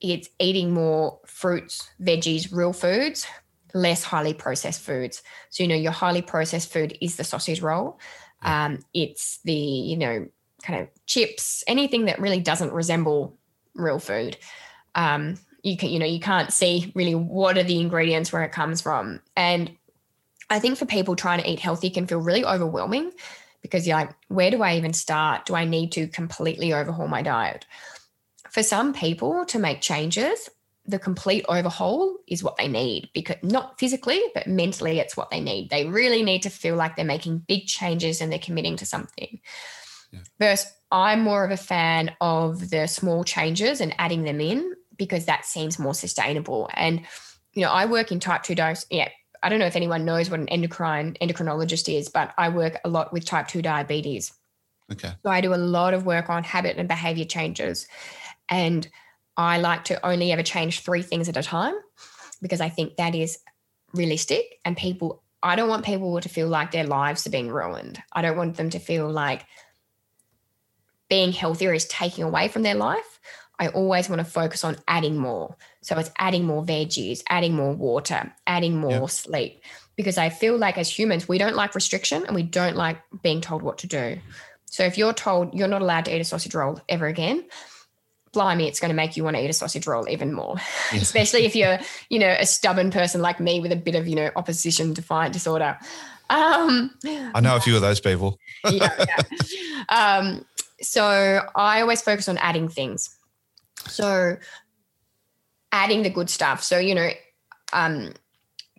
[0.00, 3.26] it's eating more fruits veggies real foods
[3.74, 5.22] less highly processed foods.
[5.50, 7.98] So, you know, your highly processed food is the sausage roll.
[8.42, 10.26] Um, it's the, you know,
[10.62, 13.36] kind of chips, anything that really doesn't resemble
[13.74, 14.36] real food.
[14.94, 18.52] Um, you can, you know, you can't see really what are the ingredients, where it
[18.52, 19.20] comes from.
[19.36, 19.76] And
[20.50, 23.12] I think for people trying to eat healthy can feel really overwhelming
[23.62, 25.46] because you're like, where do I even start?
[25.46, 27.64] Do I need to completely overhaul my diet?
[28.50, 30.50] For some people to make changes,
[30.86, 35.40] the complete overhaul is what they need because not physically but mentally it's what they
[35.40, 38.84] need they really need to feel like they're making big changes and they're committing to
[38.84, 39.40] something
[40.10, 40.20] yeah.
[40.40, 45.26] versus i'm more of a fan of the small changes and adding them in because
[45.26, 47.02] that seems more sustainable and
[47.52, 49.08] you know i work in type 2 dose yeah
[49.42, 52.88] i don't know if anyone knows what an endocrine endocrinologist is but i work a
[52.88, 54.32] lot with type 2 diabetes
[54.90, 57.86] okay so i do a lot of work on habit and behavior changes
[58.48, 58.88] and
[59.36, 61.74] I like to only ever change three things at a time
[62.40, 63.38] because I think that is
[63.94, 64.58] realistic.
[64.64, 68.02] And people, I don't want people to feel like their lives are being ruined.
[68.12, 69.46] I don't want them to feel like
[71.08, 73.20] being healthier is taking away from their life.
[73.58, 75.56] I always want to focus on adding more.
[75.82, 79.10] So it's adding more veggies, adding more water, adding more yep.
[79.10, 79.62] sleep.
[79.96, 83.40] Because I feel like as humans, we don't like restriction and we don't like being
[83.40, 84.18] told what to do.
[84.66, 87.44] So if you're told you're not allowed to eat a sausage roll ever again,
[88.32, 90.56] blimey, it's going to make you want to eat a sausage roll even more,
[90.92, 91.02] yes.
[91.02, 94.16] especially if you're, you know, a stubborn person like me with a bit of, you
[94.16, 95.78] know, opposition defiant disorder.
[96.30, 98.38] Um, I know a few of those people.
[98.70, 99.84] yeah, yeah.
[99.90, 100.46] Um,
[100.80, 103.14] so I always focus on adding things.
[103.88, 104.36] So
[105.72, 106.62] adding the good stuff.
[106.62, 107.10] So, you know,
[107.72, 108.12] um,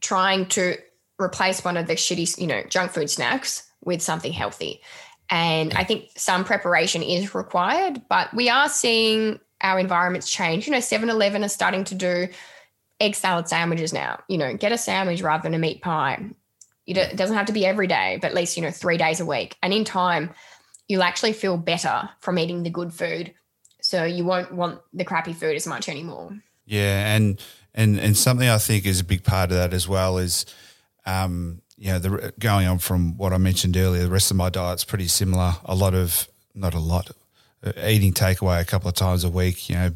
[0.01, 0.77] trying to
[1.19, 4.81] replace one of the shitty, you know, junk food snacks with something healthy.
[5.29, 10.67] And I think some preparation is required, but we are seeing our environments change.
[10.67, 12.27] You know, 7 Eleven are starting to do
[12.99, 14.19] egg salad sandwiches now.
[14.27, 16.23] You know, get a sandwich rather than a meat pie.
[16.85, 19.25] it doesn't have to be every day, but at least, you know, three days a
[19.25, 19.55] week.
[19.63, 20.31] And in time,
[20.87, 23.33] you'll actually feel better from eating the good food.
[23.83, 26.31] So you won't want the crappy food as much anymore.
[26.65, 27.15] Yeah.
[27.15, 27.41] And,
[27.75, 30.45] and, and something I think is a big part of that as well is,
[31.05, 34.49] um, you know, the, going on from what I mentioned earlier, the rest of my
[34.49, 35.55] diet's pretty similar.
[35.65, 37.11] A lot of, not a lot,
[37.61, 39.91] uh, eating takeaway a couple of times a week, you know,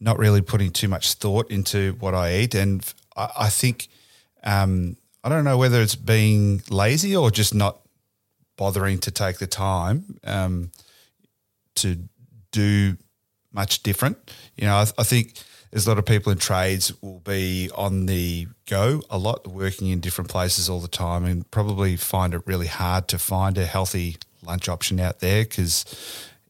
[0.00, 2.54] not really putting too much thought into what I eat.
[2.54, 2.82] And
[3.14, 3.88] I, I think,
[4.44, 7.80] um, I don't know whether it's being lazy or just not
[8.56, 10.70] bothering to take the time um,
[11.74, 11.98] to
[12.50, 12.96] do
[13.52, 14.16] much different.
[14.56, 15.34] You know, I, I think–
[15.70, 19.88] there's a lot of people in trades will be on the go a lot, working
[19.88, 23.66] in different places all the time, and probably find it really hard to find a
[23.66, 25.84] healthy lunch option out there because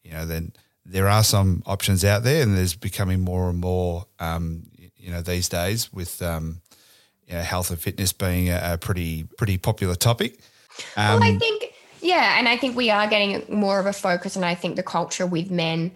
[0.03, 0.53] you know then
[0.87, 4.63] there are some options out there, and there's becoming more and more um,
[4.97, 6.63] you know these days with um,
[7.27, 10.41] you know, health and fitness being a, a pretty pretty popular topic.
[10.97, 13.93] Um, well, I um, think yeah, and I think we are getting more of a
[13.93, 15.93] focus, and I think the culture with men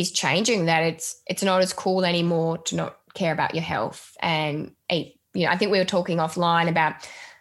[0.00, 4.16] is changing that it's it's not as cool anymore to not care about your health
[4.20, 6.94] and eat you know i think we were talking offline about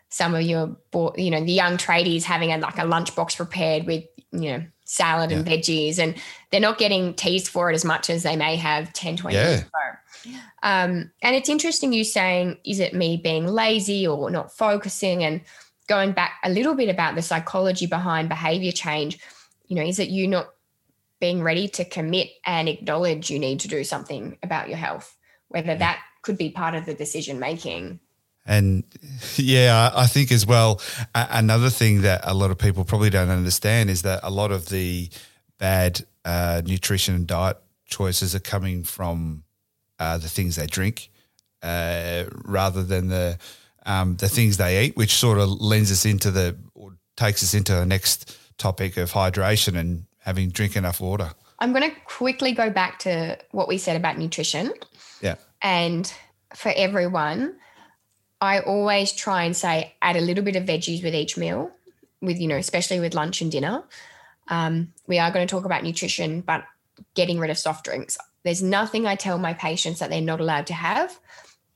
[0.09, 0.75] some of your
[1.15, 5.31] you know the young tradies having a like a lunchbox prepared with you know salad
[5.31, 5.37] yeah.
[5.37, 6.15] and veggies and
[6.49, 9.47] they're not getting teased for it as much as they may have 10 20 yeah.
[9.47, 14.55] years ago um, and it's interesting you saying is it me being lazy or not
[14.55, 15.41] focusing and
[15.87, 19.17] going back a little bit about the psychology behind behavior change
[19.67, 20.49] you know is it you not
[21.21, 25.15] being ready to commit and acknowledge you need to do something about your health,
[25.47, 27.99] whether that could be part of the decision making.
[28.45, 28.83] And
[29.35, 30.81] yeah, I think as well,
[31.13, 34.69] another thing that a lot of people probably don't understand is that a lot of
[34.69, 35.09] the
[35.59, 39.43] bad uh, nutrition and diet choices are coming from
[39.99, 41.11] uh, the things they drink
[41.61, 43.37] uh, rather than the
[43.85, 47.53] um, the things they eat, which sort of lends us into the or takes us
[47.53, 51.31] into the next topic of hydration and having drink enough water.
[51.59, 54.73] I'm going to quickly go back to what we said about nutrition.
[55.21, 55.35] Yeah.
[55.61, 56.11] And
[56.55, 57.55] for everyone,
[58.39, 61.71] I always try and say add a little bit of veggies with each meal,
[62.21, 63.83] with, you know, especially with lunch and dinner.
[64.47, 66.63] Um, we are going to talk about nutrition, but
[67.13, 68.17] getting rid of soft drinks.
[68.43, 71.19] There's nothing I tell my patients that they're not allowed to have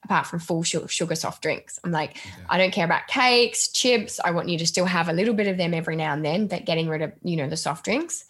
[0.05, 1.79] apart from full sugar soft drinks.
[1.83, 2.17] I'm like,
[2.49, 4.19] I don't care about cakes, chips.
[4.23, 6.47] I want you to still have a little bit of them every now and then,
[6.47, 8.23] but getting rid of, you know, the soft drinks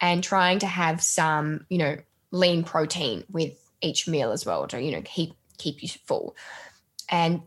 [0.00, 1.96] and trying to have some, you know,
[2.30, 6.36] lean protein with each meal as well to, you know, keep keep you full.
[7.08, 7.42] And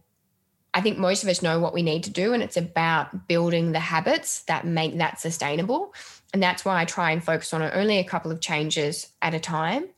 [0.74, 3.72] I think most of us know what we need to do, and it's about building
[3.72, 5.94] the habits that make that sustainable.
[6.34, 9.40] And that's why I try and focus on only a couple of changes at a
[9.40, 9.90] time.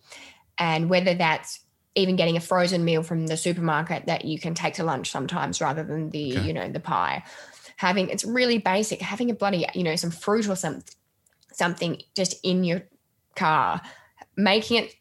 [0.58, 1.60] And whether that's
[1.96, 5.62] even getting a frozen meal from the supermarket that you can take to lunch sometimes
[5.62, 6.48] rather than the, okay.
[6.48, 7.24] you know, the pie.
[7.78, 10.84] Having it's really basic, having a bloody, you know, some fruit or some
[11.52, 12.84] something just in your
[13.36, 13.82] car,
[14.36, 14.96] making it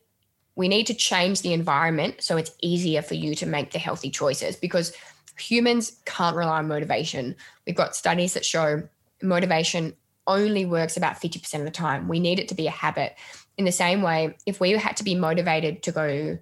[0.55, 4.11] we need to change the environment so it's easier for you to make the healthy
[4.11, 4.93] choices because
[5.39, 7.35] humans can't rely on motivation.
[7.67, 8.83] We've got studies that show
[9.23, 9.95] motivation
[10.27, 12.07] only works about 50% of the time.
[12.07, 13.17] We need it to be a habit.
[13.57, 16.39] In the same way, if we had to be motivated to go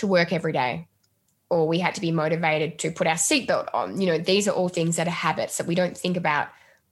[0.00, 0.88] to work every day,
[1.48, 4.52] or we had to be motivated to put our seatbelt on, you know, these are
[4.52, 6.48] all things that are habits that we don't think about.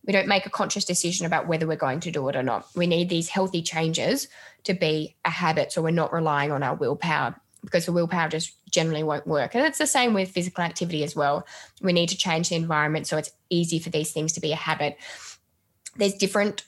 [0.06, 2.66] We don't make a conscious decision about whether we're going to do it or not.
[2.74, 4.28] We need these healthy changes
[4.64, 8.54] to be a habit so we're not relying on our willpower because the willpower just
[8.70, 9.54] generally won't work.
[9.54, 11.46] And it's the same with physical activity as well.
[11.82, 14.56] We need to change the environment so it's easy for these things to be a
[14.56, 14.96] habit.
[15.96, 16.64] There's different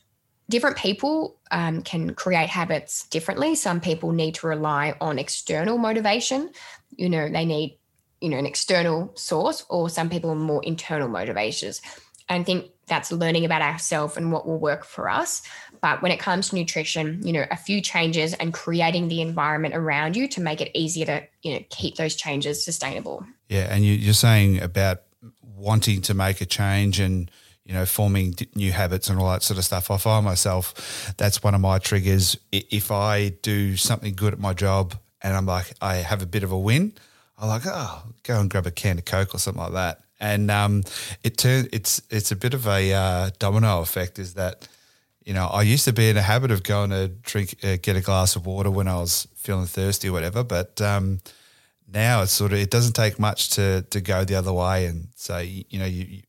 [0.50, 3.54] different people um, can create habits differently.
[3.54, 6.50] Some people need to rely on external motivation.
[6.96, 7.78] You know, they need
[8.20, 11.80] you know an external source, or some people are more internal motivations.
[12.28, 15.42] I think that's learning about ourselves and what will work for us.
[15.80, 19.74] But when it comes to nutrition, you know, a few changes and creating the environment
[19.74, 23.24] around you to make it easier to, you know, keep those changes sustainable.
[23.48, 23.66] Yeah.
[23.70, 25.02] And you're saying about
[25.42, 27.30] wanting to make a change and,
[27.70, 29.92] you know, forming new habits and all that sort of stuff.
[29.92, 32.36] I find myself, that's one of my triggers.
[32.50, 36.42] If I do something good at my job and I'm like, I have a bit
[36.42, 36.94] of a win,
[37.38, 40.00] I'm like, oh, go and grab a can of Coke or something like that.
[40.18, 40.82] And um,
[41.22, 44.18] it turn, it's it's a bit of a uh, domino effect.
[44.18, 44.66] Is that
[45.24, 47.94] you know, I used to be in a habit of going to drink, uh, get
[47.94, 50.42] a glass of water when I was feeling thirsty or whatever.
[50.42, 51.20] But um,
[51.86, 55.06] now it's sort of, it doesn't take much to to go the other way and
[55.14, 56.22] say, you know, you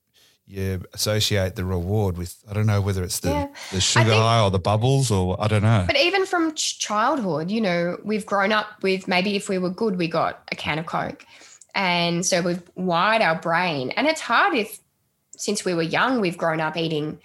[0.51, 3.47] you associate the reward with I don't know whether it's the, yeah.
[3.71, 5.85] the sugar think, high or the bubbles or I don't know.
[5.87, 9.97] But even from childhood, you know, we've grown up with maybe if we were good,
[9.97, 11.25] we got a can of Coke.
[11.73, 13.91] And so we've wired our brain.
[13.91, 14.79] And it's hard if
[15.37, 17.19] since we were young, we've grown up eating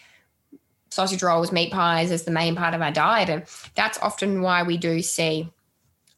[0.91, 3.29] sausage rolls, meat pies as the main part of our diet.
[3.29, 5.51] And that's often why we do see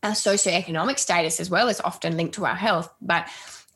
[0.03, 2.93] our socioeconomic status as well is often linked to our health.
[3.01, 3.29] But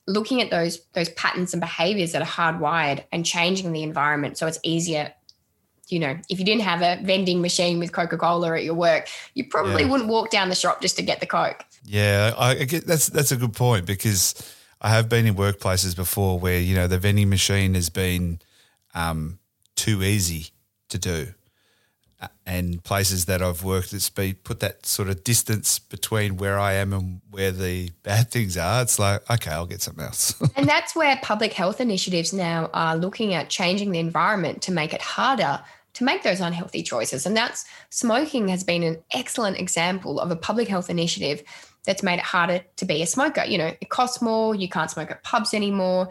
[0.07, 4.47] looking at those those patterns and behaviors that are hardwired and changing the environment so
[4.47, 5.13] it's easier
[5.89, 9.45] you know if you didn't have a vending machine with coca-cola at your work you
[9.45, 9.89] probably yeah.
[9.89, 13.31] wouldn't walk down the shop just to get the coke yeah i get that's that's
[13.31, 14.35] a good point because
[14.81, 18.41] i have been in workplaces before where you know the vending machine has been
[18.95, 19.39] um,
[19.77, 20.49] too easy
[20.89, 21.35] to do.
[22.47, 26.75] And places that I've worked, it's been put that sort of distance between where I
[26.75, 28.83] am and where the bad things are.
[28.83, 30.35] It's like, okay, I'll get something else.
[30.57, 34.93] and that's where public health initiatives now are looking at changing the environment to make
[34.93, 35.61] it harder
[35.95, 37.27] to make those unhealthy choices.
[37.27, 41.43] And that's smoking has been an excellent example of a public health initiative
[41.85, 43.45] that's made it harder to be a smoker.
[43.45, 46.09] You know, it costs more, you can't smoke at pubs anymore.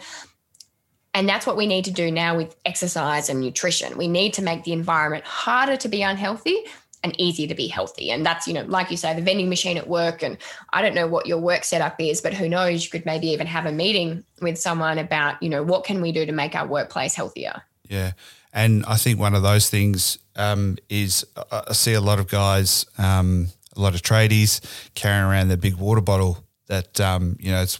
[1.14, 3.98] And that's what we need to do now with exercise and nutrition.
[3.98, 6.58] We need to make the environment harder to be unhealthy
[7.04, 8.12] and easier to be healthy.
[8.12, 10.22] And that's, you know, like you say, the vending machine at work.
[10.24, 10.38] And
[10.72, 13.48] I don't know what your work setup is, but who knows, you could maybe even
[13.48, 16.68] have a meeting with someone about, you know, what can we do to make our
[16.68, 17.64] workplace healthier?
[17.90, 18.12] Yeah.
[18.54, 22.86] And I think one of those things um, is I see a lot of guys,
[22.98, 24.62] um, a lot of tradies
[24.94, 27.80] carrying around their big water bottle that, um, you know, it's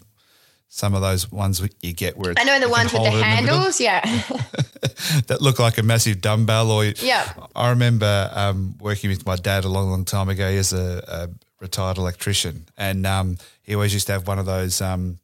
[0.74, 3.84] some of those ones you get where I know the ones with the handles, the
[3.84, 4.02] yeah,
[5.28, 6.72] that look like a massive dumbbell.
[6.72, 10.50] Or yeah, I remember um, working with my dad a long, long time ago.
[10.50, 14.80] He a, a retired electrician, and um, he always used to have one of those
[14.80, 15.20] um,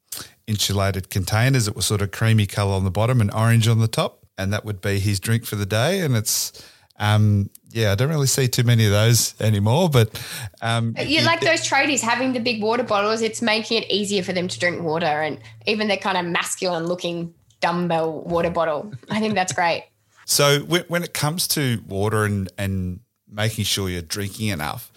[0.48, 3.88] insulated containers that was sort of creamy color on the bottom and orange on the
[3.88, 6.02] top, and that would be his drink for the day.
[6.02, 6.62] And it's
[7.00, 9.90] um, yeah, I don't really see too many of those anymore.
[9.90, 10.20] But
[10.62, 13.22] um, you like those tradies having the big water bottles.
[13.22, 16.88] It's making it easier for them to drink water, and even the kind of masculine
[16.88, 18.92] looking dumbbell water bottle.
[19.10, 19.86] I think that's great.
[20.30, 23.00] So when, when it comes to water and and
[23.32, 24.92] making sure you're drinking enough.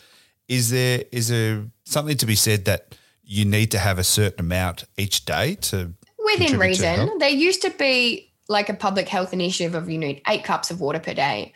[0.48, 4.40] Is there is there something to be said that you need to have a certain
[4.40, 7.18] amount each day to within reason?
[7.18, 10.80] There used to be like a public health initiative of you need eight cups of
[10.80, 11.52] water per day.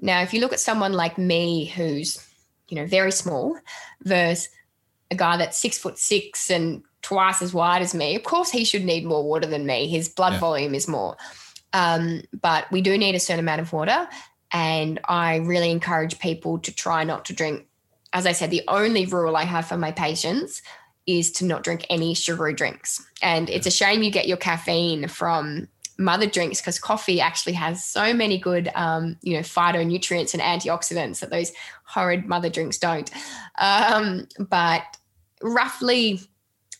[0.00, 2.26] Now, if you look at someone like me who's
[2.68, 3.56] you know very small
[4.02, 4.48] versus
[5.10, 8.64] a guy that's six foot six and twice as wide as me, of course he
[8.64, 9.88] should need more water than me.
[9.88, 10.40] His blood yeah.
[10.40, 11.16] volume is more.
[11.74, 14.08] Um, but we do need a certain amount of water.
[14.52, 17.66] And I really encourage people to try not to drink.
[18.12, 20.62] As I said, the only rule I have for my patients
[21.06, 23.04] is to not drink any sugary drinks.
[23.20, 25.68] And it's a shame you get your caffeine from
[25.98, 31.20] mother drinks because coffee actually has so many good, um, you know, phytonutrients and antioxidants
[31.20, 31.52] that those
[31.84, 33.10] horrid mother drinks don't.
[33.58, 34.82] Um, but
[35.42, 36.20] roughly,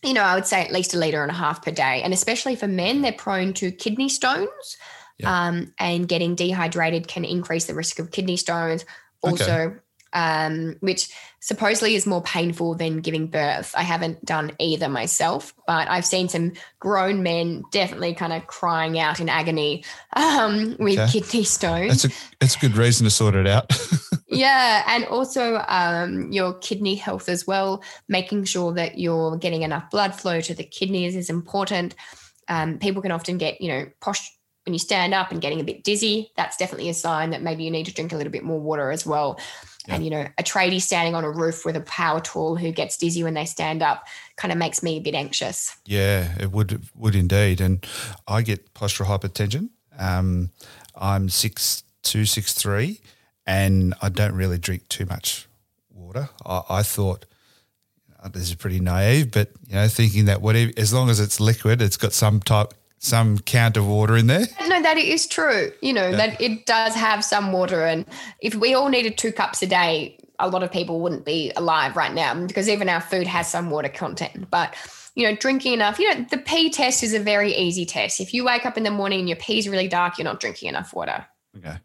[0.03, 2.01] you know, I would say at least a liter and a half per day.
[2.03, 4.77] And especially for men, they're prone to kidney stones.
[5.17, 5.47] Yeah.
[5.47, 8.83] Um, and getting dehydrated can increase the risk of kidney stones.
[9.21, 9.75] Also, okay.
[10.15, 11.09] Um, which
[11.41, 13.75] supposedly is more painful than giving birth.
[13.77, 18.97] I haven't done either myself, but I've seen some grown men definitely kind of crying
[18.97, 19.83] out in agony
[20.15, 21.11] um, with okay.
[21.11, 22.01] kidney stones.
[22.01, 23.71] That's a that's a good reason to sort it out.
[24.27, 27.83] yeah, and also um, your kidney health as well.
[28.07, 31.93] Making sure that you're getting enough blood flow to the kidneys is important.
[32.47, 34.31] Um, people can often get, you know, post-
[34.65, 37.63] when you stand up and getting a bit dizzy, that's definitely a sign that maybe
[37.63, 39.39] you need to drink a little bit more water as well.
[39.87, 39.95] Yeah.
[39.95, 42.97] And you know, a tradie standing on a roof with a power tool who gets
[42.97, 44.05] dizzy when they stand up
[44.35, 45.75] kind of makes me a bit anxious.
[45.85, 47.61] Yeah, it would would indeed.
[47.61, 47.85] And
[48.27, 49.69] I get postural hypertension.
[49.97, 50.51] Um,
[50.95, 53.01] I'm six two, six three,
[53.45, 55.47] and I don't really drink too much
[55.89, 56.29] water.
[56.45, 57.25] I, I thought
[58.33, 61.81] this is pretty naive, but you know, thinking that whatever, as long as it's liquid,
[61.81, 64.45] it's got some type some count of water in there.
[64.67, 65.71] No, that is true.
[65.81, 66.17] You know, yeah.
[66.17, 67.85] that it does have some water.
[67.85, 68.05] And
[68.39, 71.95] if we all needed two cups a day, a lot of people wouldn't be alive
[71.95, 74.49] right now because even our food has some water content.
[74.49, 74.75] But,
[75.15, 78.19] you know, drinking enough, you know, the pee test is a very easy test.
[78.19, 80.69] If you wake up in the morning and your pee's really dark, you're not drinking
[80.69, 81.25] enough water.
[81.57, 81.77] Okay.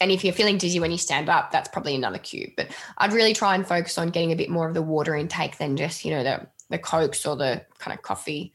[0.00, 2.52] And if you're feeling dizzy when you stand up, that's probably another cue.
[2.56, 2.68] But
[2.98, 5.76] I'd really try and focus on getting a bit more of the water intake than
[5.76, 8.52] just, you know, the the cokes or the kind of coffee.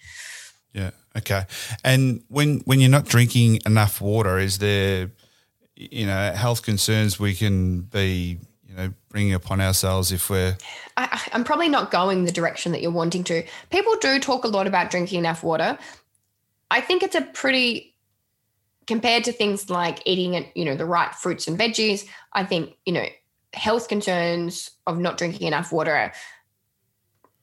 [0.73, 0.91] Yeah.
[1.17, 1.43] Okay.
[1.83, 5.11] And when when you're not drinking enough water, is there,
[5.75, 10.55] you know, health concerns we can be, you know, bringing upon ourselves if we're?
[10.95, 13.43] I, I'm probably not going the direction that you're wanting to.
[13.69, 15.77] People do talk a lot about drinking enough water.
[16.69, 17.93] I think it's a pretty
[18.87, 22.07] compared to things like eating, you know, the right fruits and veggies.
[22.33, 23.05] I think you know
[23.53, 26.13] health concerns of not drinking enough water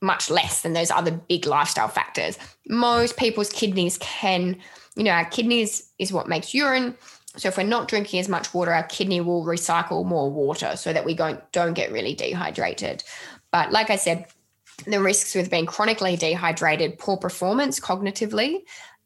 [0.01, 2.39] much less than those other big lifestyle factors.
[2.69, 4.57] Most people's kidneys can,
[4.97, 6.97] you know, our kidneys is what makes urine.
[7.37, 10.93] So if we're not drinking as much water, our kidney will recycle more water so
[10.93, 13.05] that we don't don't get really dehydrated.
[13.53, 14.27] But like I said,
[14.87, 18.61] the risks with being chronically dehydrated, poor performance cognitively,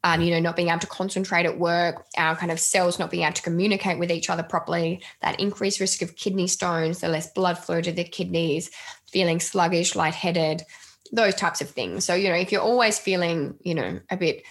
[0.04, 3.10] um, you know, not being able to concentrate at work, our kind of cells not
[3.10, 7.08] being able to communicate with each other properly, that increased risk of kidney stones, the
[7.08, 8.70] less blood flow to the kidneys,
[9.12, 10.62] feeling sluggish, lightheaded,
[11.12, 12.04] those types of things.
[12.04, 14.42] So, you know, if you're always feeling, you know, a bit,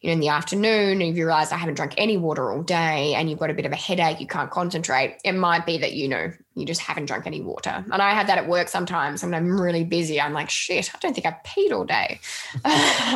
[0.00, 3.14] you know, in the afternoon, if you realize I haven't drunk any water all day
[3.14, 5.92] and you've got a bit of a headache, you can't concentrate, it might be that,
[5.92, 7.84] you know, you just haven't drunk any water.
[7.90, 10.20] And I have that at work sometimes when I'm really busy.
[10.20, 12.20] I'm like, shit, I don't think I've peed all day.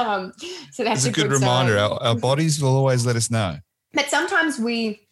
[0.01, 0.33] um,
[0.70, 1.76] so that's a, a, good, good reminder.
[1.79, 3.59] Our, our bodies will always let us know.
[3.93, 5.09] But sometimes we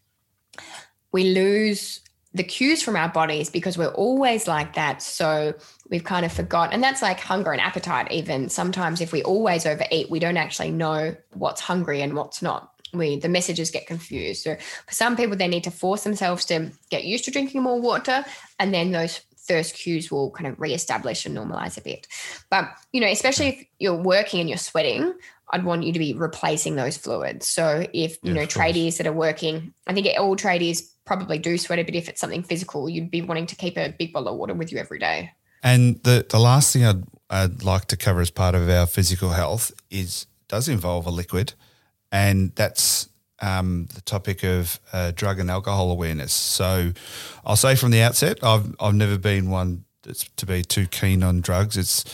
[1.13, 2.01] we lose
[2.37, 5.03] the cues from our bodies because we're always like that.
[5.03, 5.55] So
[5.89, 6.73] we've kind of forgot.
[6.73, 8.51] And that's like hunger and appetite, even.
[8.51, 12.73] Sometimes if we always overeat, we don't actually know what's hungry and what's not.
[12.93, 14.45] We the messages get confused.
[14.45, 14.55] So
[14.87, 18.25] for some people, they need to force themselves to get used to drinking more water,
[18.61, 22.07] and then those thirst cues will kind of reestablish and normalize a bit.
[22.49, 25.15] But you know, especially if you're working and you're sweating,
[25.51, 27.49] I'd want you to be replacing those fluids.
[27.49, 31.57] So if you yeah, know tradies that are working, I think all tradies probably do
[31.57, 32.89] sweat a bit if it's something physical.
[32.89, 35.33] You'd be wanting to keep a big bottle of water with you every day.
[35.63, 39.31] And the the last thing I'd I'd like to cover as part of our physical
[39.31, 41.55] health is does involve a liquid,
[42.13, 43.09] and that's
[43.41, 46.33] um, the topic of uh, drug and alcohol awareness.
[46.33, 46.93] So
[47.45, 51.23] I'll say from the outset, I've I've never been one that's to be too keen
[51.23, 51.77] on drugs.
[51.77, 52.05] It's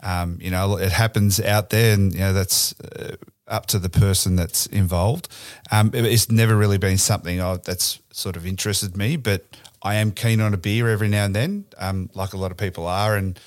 [0.00, 2.78] um, you know it happens out there, and you know that's.
[2.80, 3.16] Uh,
[3.48, 5.28] up to the person that's involved.
[5.70, 9.44] Um, it's never really been something that's sort of interested me, but
[9.82, 12.56] I am keen on a beer every now and then, um, like a lot of
[12.56, 13.38] people are, and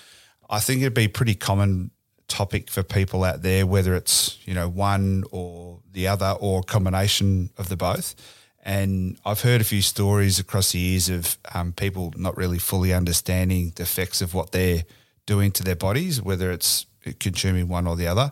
[0.50, 1.92] I think it'd be pretty common
[2.28, 7.50] topic for people out there, whether it's you know one or the other or combination
[7.58, 8.16] of the both.
[8.64, 12.94] And I've heard a few stories across the years of um, people not really fully
[12.94, 14.84] understanding the effects of what they're
[15.26, 16.86] doing to their bodies, whether it's
[17.20, 18.32] consuming one or the other.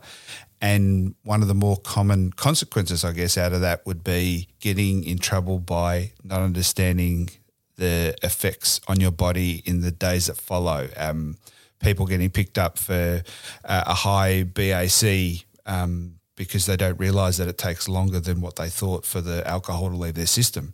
[0.59, 5.03] And one of the more common consequences, I guess, out of that would be getting
[5.03, 7.29] in trouble by not understanding
[7.75, 10.89] the effects on your body in the days that follow.
[10.97, 11.37] Um,
[11.79, 13.23] people getting picked up for
[13.63, 18.55] uh, a high BAC um, because they don't realise that it takes longer than what
[18.55, 20.73] they thought for the alcohol to leave their system.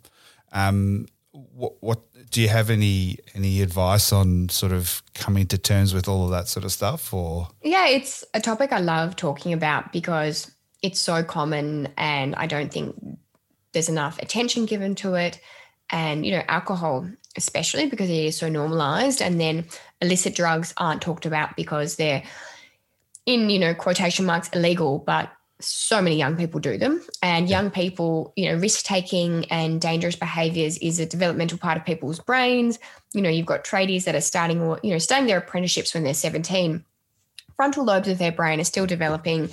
[0.52, 2.00] Um, what, what
[2.34, 6.32] do you have any any advice on sort of coming to terms with all of
[6.32, 7.48] that sort of stuff or?
[7.62, 10.50] Yeah it's a topic i love talking about because
[10.82, 12.96] it's so common and i don't think
[13.72, 15.40] there's enough attention given to it.
[15.90, 19.66] And you know alcohol especially because it is so normalized and then
[20.00, 22.24] illicit drugs aren't talked about because they're
[23.26, 25.30] in you know quotation marks illegal but
[25.66, 27.02] so many young people do them.
[27.22, 31.84] And young people you know risk taking and dangerous behaviors is a developmental part of
[31.84, 32.78] people's brains.
[33.12, 36.04] You know you've got tradies that are starting or you know starting their apprenticeships when
[36.04, 36.84] they're 17
[37.56, 39.48] frontal lobes of their brain are still developing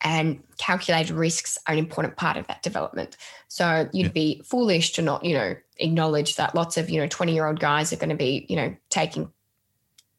[0.00, 3.16] and calculated risks are an important part of that development.
[3.48, 4.12] So you'd yeah.
[4.12, 7.58] be foolish to not you know acknowledge that lots of you know 20 year old
[7.58, 9.32] guys are going to be you know taking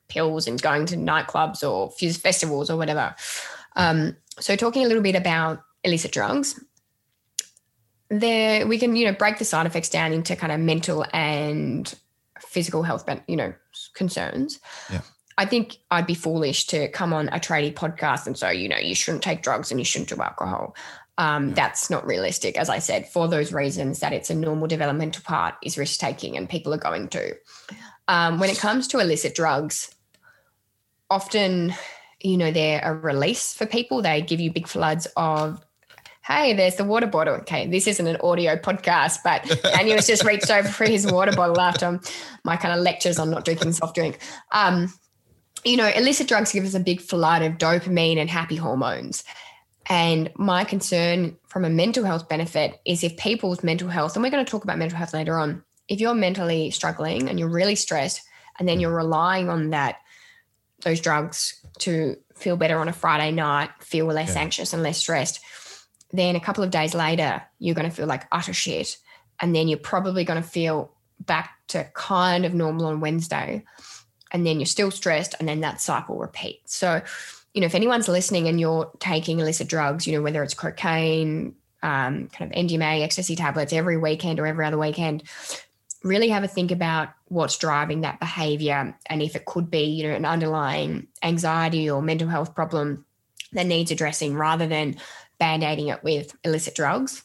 [0.07, 3.15] pills and going to nightclubs or festivals or whatever.
[3.75, 6.59] Um, so talking a little bit about illicit drugs,
[8.09, 11.93] there we can you know break the side effects down into kind of mental and
[12.39, 13.53] physical health, you know,
[13.93, 14.59] concerns.
[14.91, 15.01] Yeah.
[15.37, 18.77] I think I'd be foolish to come on a tradie podcast and say, you know,
[18.77, 20.75] you shouldn't take drugs and you shouldn't do alcohol.
[21.17, 21.55] Um, yeah.
[21.55, 25.55] That's not realistic, as I said, for those reasons that it's a normal developmental part
[25.61, 27.35] is risk taking and people are going to.
[28.07, 29.93] Um, when it comes to illicit drugs,
[31.09, 31.73] often
[32.25, 34.01] you know, they're a release for people.
[34.01, 35.63] They give you big floods of,
[36.25, 37.35] hey, there's the water bottle.
[37.35, 41.31] Okay, this isn't an audio podcast, but Daniel has just reached over for his water
[41.31, 41.99] bottle after
[42.43, 44.17] my kind of lectures on not drinking soft drink.
[44.51, 44.91] Um,
[45.63, 49.23] you know, illicit drugs give us a big flood of dopamine and happy hormones.
[49.87, 54.31] And my concern from a mental health benefit is if people's mental health, and we're
[54.31, 57.75] going to talk about mental health later on, if you're mentally struggling and you're really
[57.75, 58.21] stressed,
[58.57, 59.97] and then you're relying on that,
[60.81, 64.41] those drugs to feel better on a Friday night, feel less yeah.
[64.41, 65.39] anxious and less stressed.
[66.11, 68.97] Then a couple of days later, you're going to feel like utter shit.
[69.39, 73.63] And then you're probably going to feel back to kind of normal on Wednesday.
[74.31, 75.35] And then you're still stressed.
[75.39, 76.75] And then that cycle repeats.
[76.75, 77.01] So,
[77.53, 81.55] you know, if anyone's listening and you're taking illicit drugs, you know, whether it's cocaine,
[81.83, 85.23] um, kind of MDMA, ecstasy tablets every weekend or every other weekend,
[86.05, 90.07] really have a think about what's driving that behavior and if it could be you
[90.07, 93.03] know an underlying anxiety or mental health problem
[93.53, 94.95] that needs addressing rather than
[95.39, 97.23] band-aiding it with illicit drugs.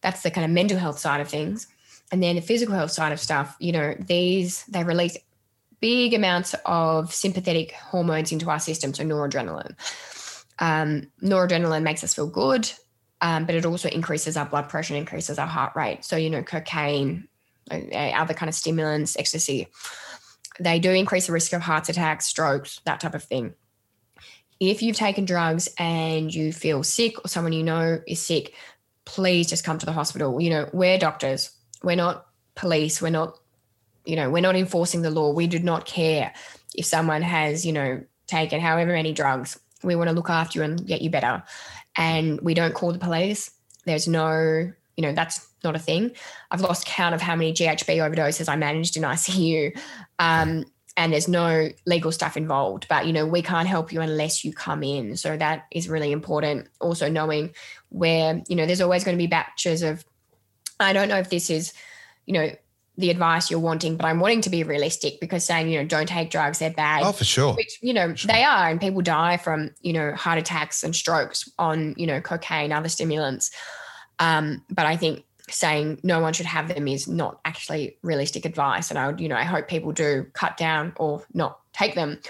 [0.00, 1.66] That's the kind of mental health side of things.
[2.10, 5.16] And then the physical health side of stuff you know these they release
[5.80, 9.74] big amounts of sympathetic hormones into our system so noradrenaline.
[10.58, 12.70] Um, noradrenaline makes us feel good
[13.22, 16.04] um, but it also increases our blood pressure and increases our heart rate.
[16.04, 17.28] So you know cocaine
[17.70, 19.68] Uh, uh, other kind of stimulants, ecstasy,
[20.60, 23.54] they do increase the risk of heart attacks, strokes, that type of thing.
[24.60, 28.54] If you've taken drugs and you feel sick or someone you know is sick,
[29.04, 30.40] please just come to the hospital.
[30.40, 31.50] You know, we're doctors,
[31.82, 33.38] we're not police, we're not,
[34.04, 35.32] you know, we're not enforcing the law.
[35.32, 36.32] We do not care
[36.74, 39.58] if someone has, you know, taken however many drugs.
[39.82, 41.42] We want to look after you and get you better.
[41.96, 43.50] And we don't call the police.
[43.84, 46.12] There's no, you know, that's not a thing.
[46.50, 49.78] I've lost count of how many GHB overdoses I managed in ICU.
[50.18, 50.64] Um,
[50.96, 54.52] and there's no legal stuff involved, but you know, we can't help you unless you
[54.52, 55.16] come in.
[55.16, 56.68] So that is really important.
[56.80, 57.54] Also knowing
[57.88, 60.04] where, you know, there's always going to be batches of
[60.78, 61.72] I don't know if this is,
[62.26, 62.50] you know,
[62.98, 66.08] the advice you're wanting, but I'm wanting to be realistic because saying, you know, don't
[66.08, 67.02] take drugs, they're bad.
[67.04, 67.54] Oh, for sure.
[67.54, 68.28] Which, you know, sure.
[68.30, 68.68] they are.
[68.68, 72.90] And people die from, you know, heart attacks and strokes on, you know, cocaine, other
[72.90, 73.50] stimulants.
[74.18, 78.90] Um, but I think saying no one should have them is not actually realistic advice.
[78.90, 82.20] And I would, you know, I hope people do cut down or not take them.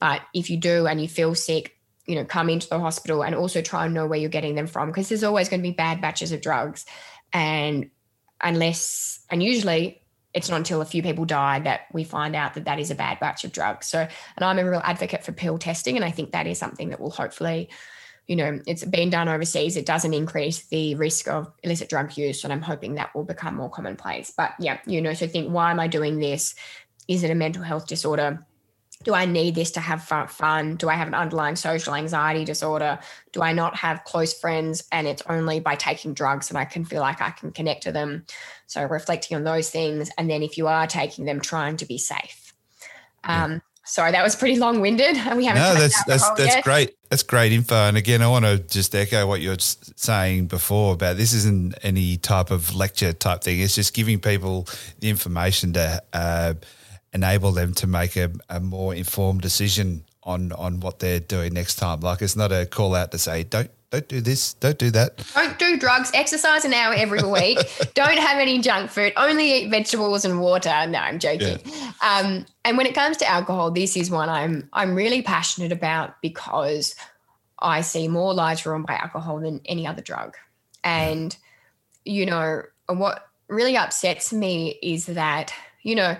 [0.00, 1.76] But if you do and you feel sick,
[2.06, 4.66] you know, come into the hospital and also try and know where you're getting them
[4.66, 6.84] from because there's always going to be bad batches of drugs.
[7.32, 7.90] And
[8.40, 10.02] unless, and usually
[10.34, 12.96] it's not until a few people die that we find out that that is a
[12.96, 13.86] bad batch of drugs.
[13.86, 15.96] So, and I'm a real advocate for pill testing.
[15.96, 17.68] And I think that is something that will hopefully
[18.32, 22.44] you know, it's been done overseas, it doesn't increase the risk of illicit drug use.
[22.44, 24.32] And I'm hoping that will become more commonplace.
[24.34, 26.54] But yeah, you know, so think, why am I doing this?
[27.08, 28.42] Is it a mental health disorder?
[29.04, 30.76] do I need this to have fun?
[30.76, 33.00] Do I have an underlying social anxiety disorder?
[33.32, 34.84] Do I not have close friends?
[34.92, 37.90] And it's only by taking drugs that I can feel like I can connect to
[37.90, 38.24] them.
[38.68, 40.08] So reflecting on those things.
[40.16, 42.54] And then if you are taking them, trying to be safe.
[43.24, 43.60] Um.
[43.84, 45.16] Sorry, that was pretty long winded.
[45.16, 45.62] And we haven't.
[45.62, 46.64] No, that's that's that's yet.
[46.64, 46.94] great.
[47.10, 47.74] That's great info.
[47.74, 52.16] And again, I want to just echo what you're saying before about this isn't any
[52.16, 53.60] type of lecture type thing.
[53.60, 54.68] It's just giving people
[55.00, 56.02] the information to.
[56.12, 56.54] Uh,
[57.12, 61.76] enable them to make a, a more informed decision on on what they're doing next
[61.76, 62.00] time.
[62.00, 65.22] Like it's not a call out to say don't don't do this, don't do that.
[65.34, 66.10] Don't do drugs.
[66.14, 67.58] Exercise an hour every week.
[67.94, 69.12] don't have any junk food.
[69.18, 70.86] Only eat vegetables and water.
[70.88, 71.58] No, I'm joking.
[71.62, 71.92] Yeah.
[72.00, 76.22] Um, and when it comes to alcohol, this is one I'm I'm really passionate about
[76.22, 76.94] because
[77.58, 80.36] I see more lives ruined by alcohol than any other drug.
[80.82, 81.36] And
[82.06, 86.16] you know what really upsets me is that you know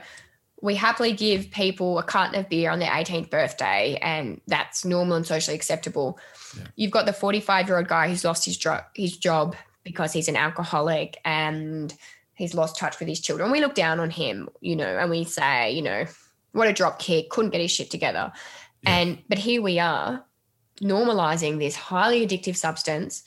[0.61, 5.17] we happily give people a carton of beer on their 18th birthday, and that's normal
[5.17, 6.19] and socially acceptable.
[6.57, 6.65] Yeah.
[6.77, 10.29] You've got the 45 year old guy who's lost his, dro- his job because he's
[10.29, 11.95] an alcoholic and
[12.35, 13.51] he's lost touch with his children.
[13.51, 16.05] We look down on him, you know, and we say, you know,
[16.53, 18.33] what a drop kick, couldn't get his shit together.
[18.83, 18.97] Yeah.
[18.97, 20.25] And, but here we are
[20.81, 23.23] normalizing this highly addictive substance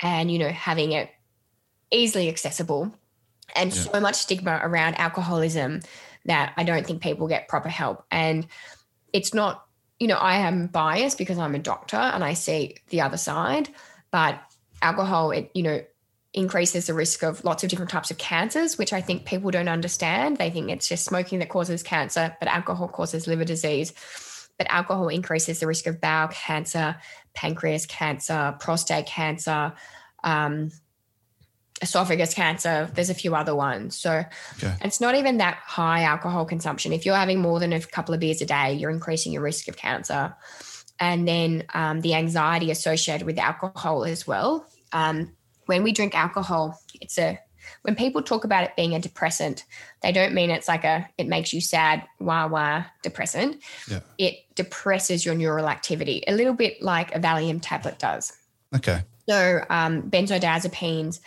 [0.00, 1.10] and, you know, having it
[1.90, 2.94] easily accessible
[3.56, 3.82] and yeah.
[3.82, 5.80] so much stigma around alcoholism
[6.26, 8.04] that I don't think people get proper help.
[8.10, 8.46] And
[9.12, 9.66] it's not,
[10.00, 13.68] you know, I am biased because I'm a doctor and I see the other side,
[14.10, 14.40] but
[14.82, 15.84] alcohol, it, you know,
[16.32, 19.68] increases the risk of lots of different types of cancers, which I think people don't
[19.68, 20.38] understand.
[20.38, 23.92] They think it's just smoking that causes cancer, but alcohol causes liver disease.
[24.56, 26.96] But alcohol increases the risk of bowel cancer,
[27.34, 29.72] pancreas cancer, prostate cancer,
[30.22, 30.70] um,
[31.80, 32.90] esophagus cancer.
[32.94, 33.96] There's a few other ones.
[33.96, 34.24] So
[34.58, 34.74] okay.
[34.82, 36.92] it's not even that high alcohol consumption.
[36.92, 39.68] If you're having more than a couple of beers a day, you're increasing your risk
[39.68, 40.34] of cancer.
[40.98, 44.66] And then um, the anxiety associated with alcohol as well.
[44.92, 45.32] Um,
[45.66, 47.38] when we drink alcohol, it's a
[47.82, 49.64] when people talk about it being a depressant,
[50.02, 53.62] they don't mean it's like a it makes you sad, wah wah depressant.
[53.88, 54.00] Yeah.
[54.18, 58.32] It depresses your neural activity a little bit like a Valium tablet does.
[58.74, 59.02] Okay.
[59.28, 61.20] So um, benzodiazepines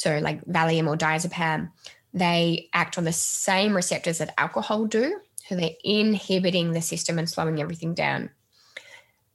[0.00, 1.70] so like Valium or diazepam,
[2.14, 5.20] they act on the same receptors that alcohol do.
[5.46, 8.30] So they're inhibiting the system and slowing everything down.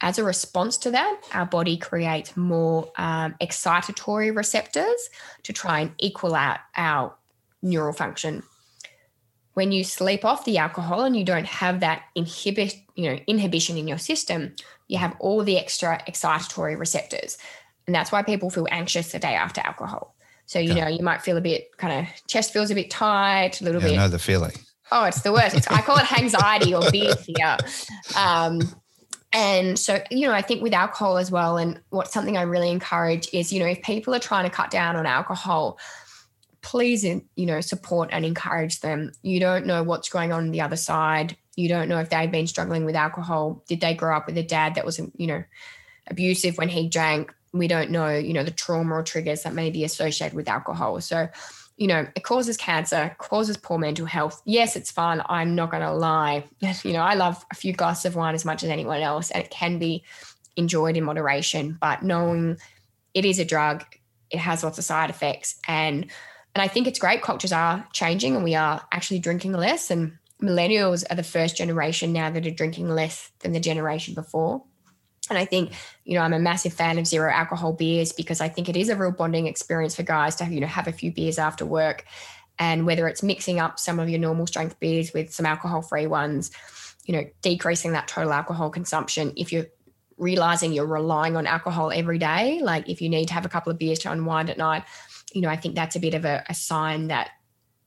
[0.02, 5.10] As a response to that, our body creates more um, excitatory receptors
[5.44, 7.14] to try and equal out our
[7.62, 8.42] neural function.
[9.54, 13.78] When you sleep off the alcohol and you don't have that inhibit, you know, inhibition
[13.78, 14.56] in your system,
[14.88, 17.38] you have all the extra excitatory receptors.
[17.86, 20.15] And that's why people feel anxious the day after alcohol.
[20.46, 23.62] So, you know, you might feel a bit kind of chest feels a bit tight,
[23.62, 23.98] a little yeah, bit.
[23.98, 24.52] I know the feeling.
[24.92, 25.56] Oh, it's the worst.
[25.56, 27.58] It's, I call it anxiety or beer fear.
[28.16, 28.62] Um,
[29.34, 32.70] and so, you know, I think with alcohol as well, and what's something I really
[32.70, 35.78] encourage is, you know, if people are trying to cut down on alcohol,
[36.62, 39.12] please, you know, support and encourage them.
[39.24, 41.36] You don't know what's going on, on the other side.
[41.58, 43.62] You don't know if they've been struggling with alcohol.
[43.68, 45.44] Did they grow up with a dad that was, you know,
[46.08, 47.34] abusive when he drank?
[47.56, 51.00] We don't know, you know, the trauma or triggers that may be associated with alcohol.
[51.00, 51.30] So,
[51.78, 54.42] you know, it causes cancer, causes poor mental health.
[54.46, 55.22] Yes, it's fun.
[55.28, 56.46] I'm not going to lie.
[56.84, 59.44] You know, I love a few glasses of wine as much as anyone else, and
[59.44, 60.04] it can be
[60.56, 61.78] enjoyed in moderation.
[61.80, 62.58] But knowing
[63.14, 63.86] it is a drug,
[64.30, 66.06] it has lots of side effects, and
[66.56, 67.22] and I think it's great.
[67.22, 69.92] Cultures are changing, and we are actually drinking less.
[69.92, 74.64] And millennials are the first generation now that are drinking less than the generation before.
[75.30, 75.74] And I think,
[76.04, 78.90] you know, I'm a massive fan of zero alcohol beers because I think it is
[78.90, 82.06] a real bonding experience for guys to, you know, have a few beers after work.
[82.60, 86.08] And whether it's mixing up some of your normal strength beers with some alcohol free
[86.08, 86.52] ones,
[87.06, 89.34] you know, decreasing that total alcohol consumption.
[89.36, 89.68] If you're
[90.18, 93.72] realizing you're relying on alcohol every day, like if you need to have a couple
[93.72, 94.84] of beers to unwind at night,
[95.34, 97.32] you know, I think that's a bit of a, a sign that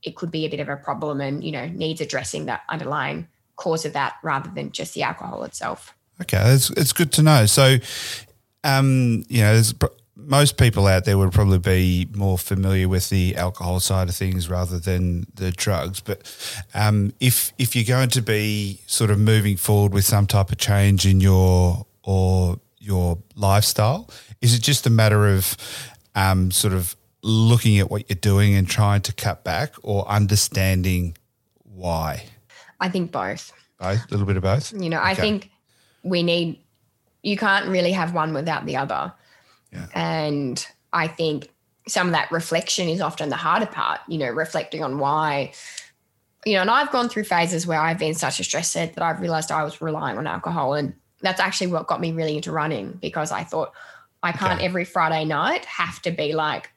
[0.02, 3.28] it could be a bit of a problem and, you know, needs addressing that underlying
[3.56, 5.94] cause of that rather than just the alcohol itself.
[6.22, 7.46] Okay, it's it's good to know.
[7.46, 7.76] So,
[8.64, 9.60] um, you know,
[10.16, 14.50] most people out there would probably be more familiar with the alcohol side of things
[14.50, 16.00] rather than the drugs.
[16.00, 16.22] But
[16.74, 20.58] um, if if you're going to be sort of moving forward with some type of
[20.58, 24.10] change in your or your lifestyle,
[24.40, 25.56] is it just a matter of
[26.14, 31.16] um, sort of looking at what you're doing and trying to cut back, or understanding
[31.62, 32.24] why?
[32.80, 33.52] I think both.
[33.78, 34.72] Both, a little bit of both.
[34.72, 35.50] You know, I think
[36.08, 36.58] we need
[37.22, 39.12] you can't really have one without the other.
[39.72, 39.86] Yeah.
[39.92, 41.50] And I think
[41.86, 45.52] some of that reflection is often the harder part, you know, reflecting on why
[46.44, 49.02] you know, and I've gone through phases where I've been such a stress set that
[49.02, 50.74] I've realized I was relying on alcohol.
[50.74, 53.72] And that's actually what got me really into running because I thought
[54.22, 54.64] I can't okay.
[54.64, 56.70] every Friday night have to be like,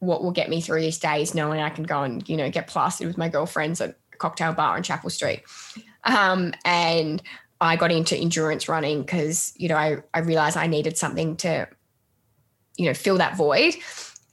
[0.00, 2.68] what will get me through these days, knowing I can go and, you know, get
[2.68, 5.42] plastered with my girlfriends at a cocktail bar in Chapel Street.
[6.04, 7.20] Um, and
[7.60, 11.68] I got into endurance running because, you know, I, I realized I needed something to,
[12.76, 13.74] you know, fill that void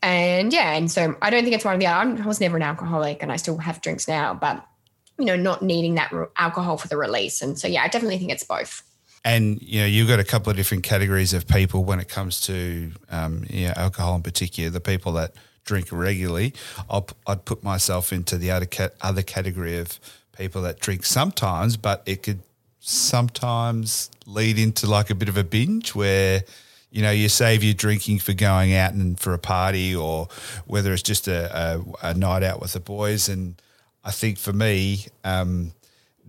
[0.05, 1.87] and yeah, and so I don't think it's one of the.
[1.87, 4.63] I was never an alcoholic, and I still have drinks now, but
[5.17, 7.41] you know, not needing that alcohol for the release.
[7.41, 8.83] And so yeah, I definitely think it's both.
[9.23, 12.39] And you know, you've got a couple of different categories of people when it comes
[12.41, 14.69] to um, you know, alcohol in particular.
[14.69, 16.53] The people that drink regularly,
[16.87, 18.67] i would put myself into the other
[19.01, 19.99] other category of
[20.37, 22.41] people that drink sometimes, but it could
[22.87, 26.43] sometimes lead into like a bit of a binge where
[26.91, 30.29] you know, you save your drinking for going out and for a party or
[30.65, 33.27] whether it's just a, a, a night out with the boys.
[33.27, 33.61] And
[34.05, 35.73] I think for me, um,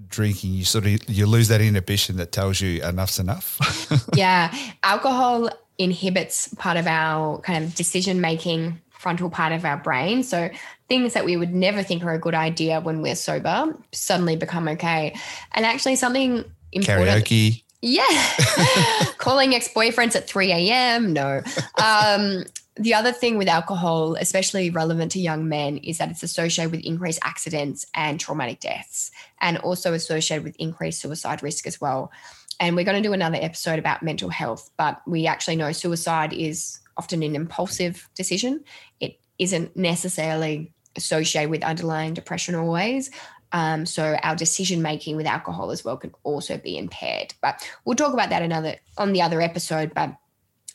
[0.09, 3.61] drinking, you sort of you lose that inhibition that tells you enough's enough.
[4.16, 4.52] yeah,
[4.82, 10.24] alcohol inhibits part of our kind of decision making frontal part of our brain.
[10.24, 10.50] So
[10.88, 14.66] things that we would never think are a good idea when we're sober suddenly become
[14.66, 15.14] okay.
[15.52, 17.24] And actually, something important.
[17.24, 17.62] Karaoke.
[17.82, 18.02] Yeah.
[19.18, 21.12] Calling ex boyfriends at 3 a.m.
[21.12, 21.40] No.
[21.80, 26.72] Um, the other thing with alcohol, especially relevant to young men, is that it's associated
[26.72, 32.11] with increased accidents and traumatic deaths, and also associated with increased suicide risk as well.
[32.59, 36.32] And we're going to do another episode about mental health, but we actually know suicide
[36.32, 38.64] is often an impulsive decision.
[39.00, 43.11] It isn't necessarily associated with underlying depression always.
[43.52, 47.34] Um, so our decision making with alcohol as well can also be impaired.
[47.40, 49.92] But we'll talk about that another on the other episode.
[49.94, 50.16] But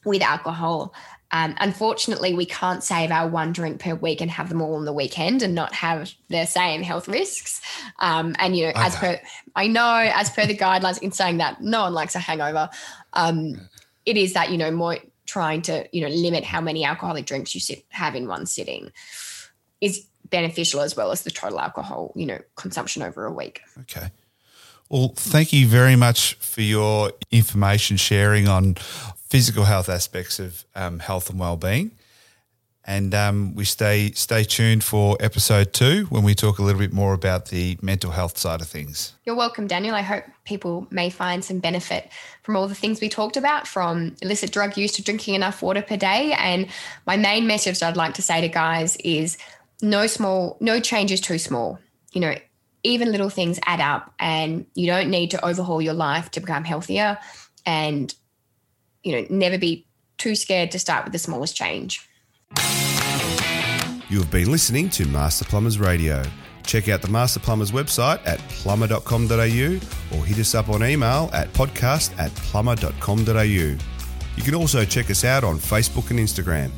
[0.06, 0.94] with alcohol,
[1.32, 4.86] um, unfortunately, we can't save our one drink per week and have them all on
[4.86, 7.62] the weekend and not have the same health risks.
[8.00, 9.20] Um, and you know, as per
[9.56, 12.70] I know, as per the guidelines, in saying that no one likes a hangover,
[13.14, 13.70] um,
[14.06, 17.54] it is that you know more trying to you know limit how many alcoholic drinks
[17.54, 18.92] you sit, have in one sitting
[19.80, 23.62] is beneficial as well as the total alcohol, you know, consumption over a week.
[23.82, 24.10] Okay.
[24.90, 28.76] Well, thank you very much for your information sharing on
[29.32, 31.90] physical health aspects of um, health and well-being.
[32.84, 36.92] And um, we stay stay tuned for episode two when we talk a little bit
[36.92, 39.14] more about the mental health side of things.
[39.24, 39.96] You're welcome, Daniel.
[39.96, 42.10] I hope people may find some benefit
[42.44, 45.82] from all the things we talked about, from illicit drug use to drinking enough water
[45.82, 46.36] per day.
[46.38, 46.68] And
[47.06, 49.38] my main message I'd like to say to guys is
[49.82, 51.80] no small, no change is too small.
[52.12, 52.36] You know,
[52.84, 56.66] even little things add up, and you don't need to overhaul your life to become
[56.66, 57.20] healthier.
[57.64, 58.14] And
[59.04, 59.86] you know, never be
[60.18, 62.08] too scared to start with the smallest change.
[64.10, 66.24] You have been listening to Master Plumbers Radio.
[66.66, 71.52] Check out the Master Plumbers website at plumber.com.au or hit us up on email at
[71.54, 73.42] podcast at plumber.com.au.
[73.44, 76.72] You can also check us out on Facebook and Instagram.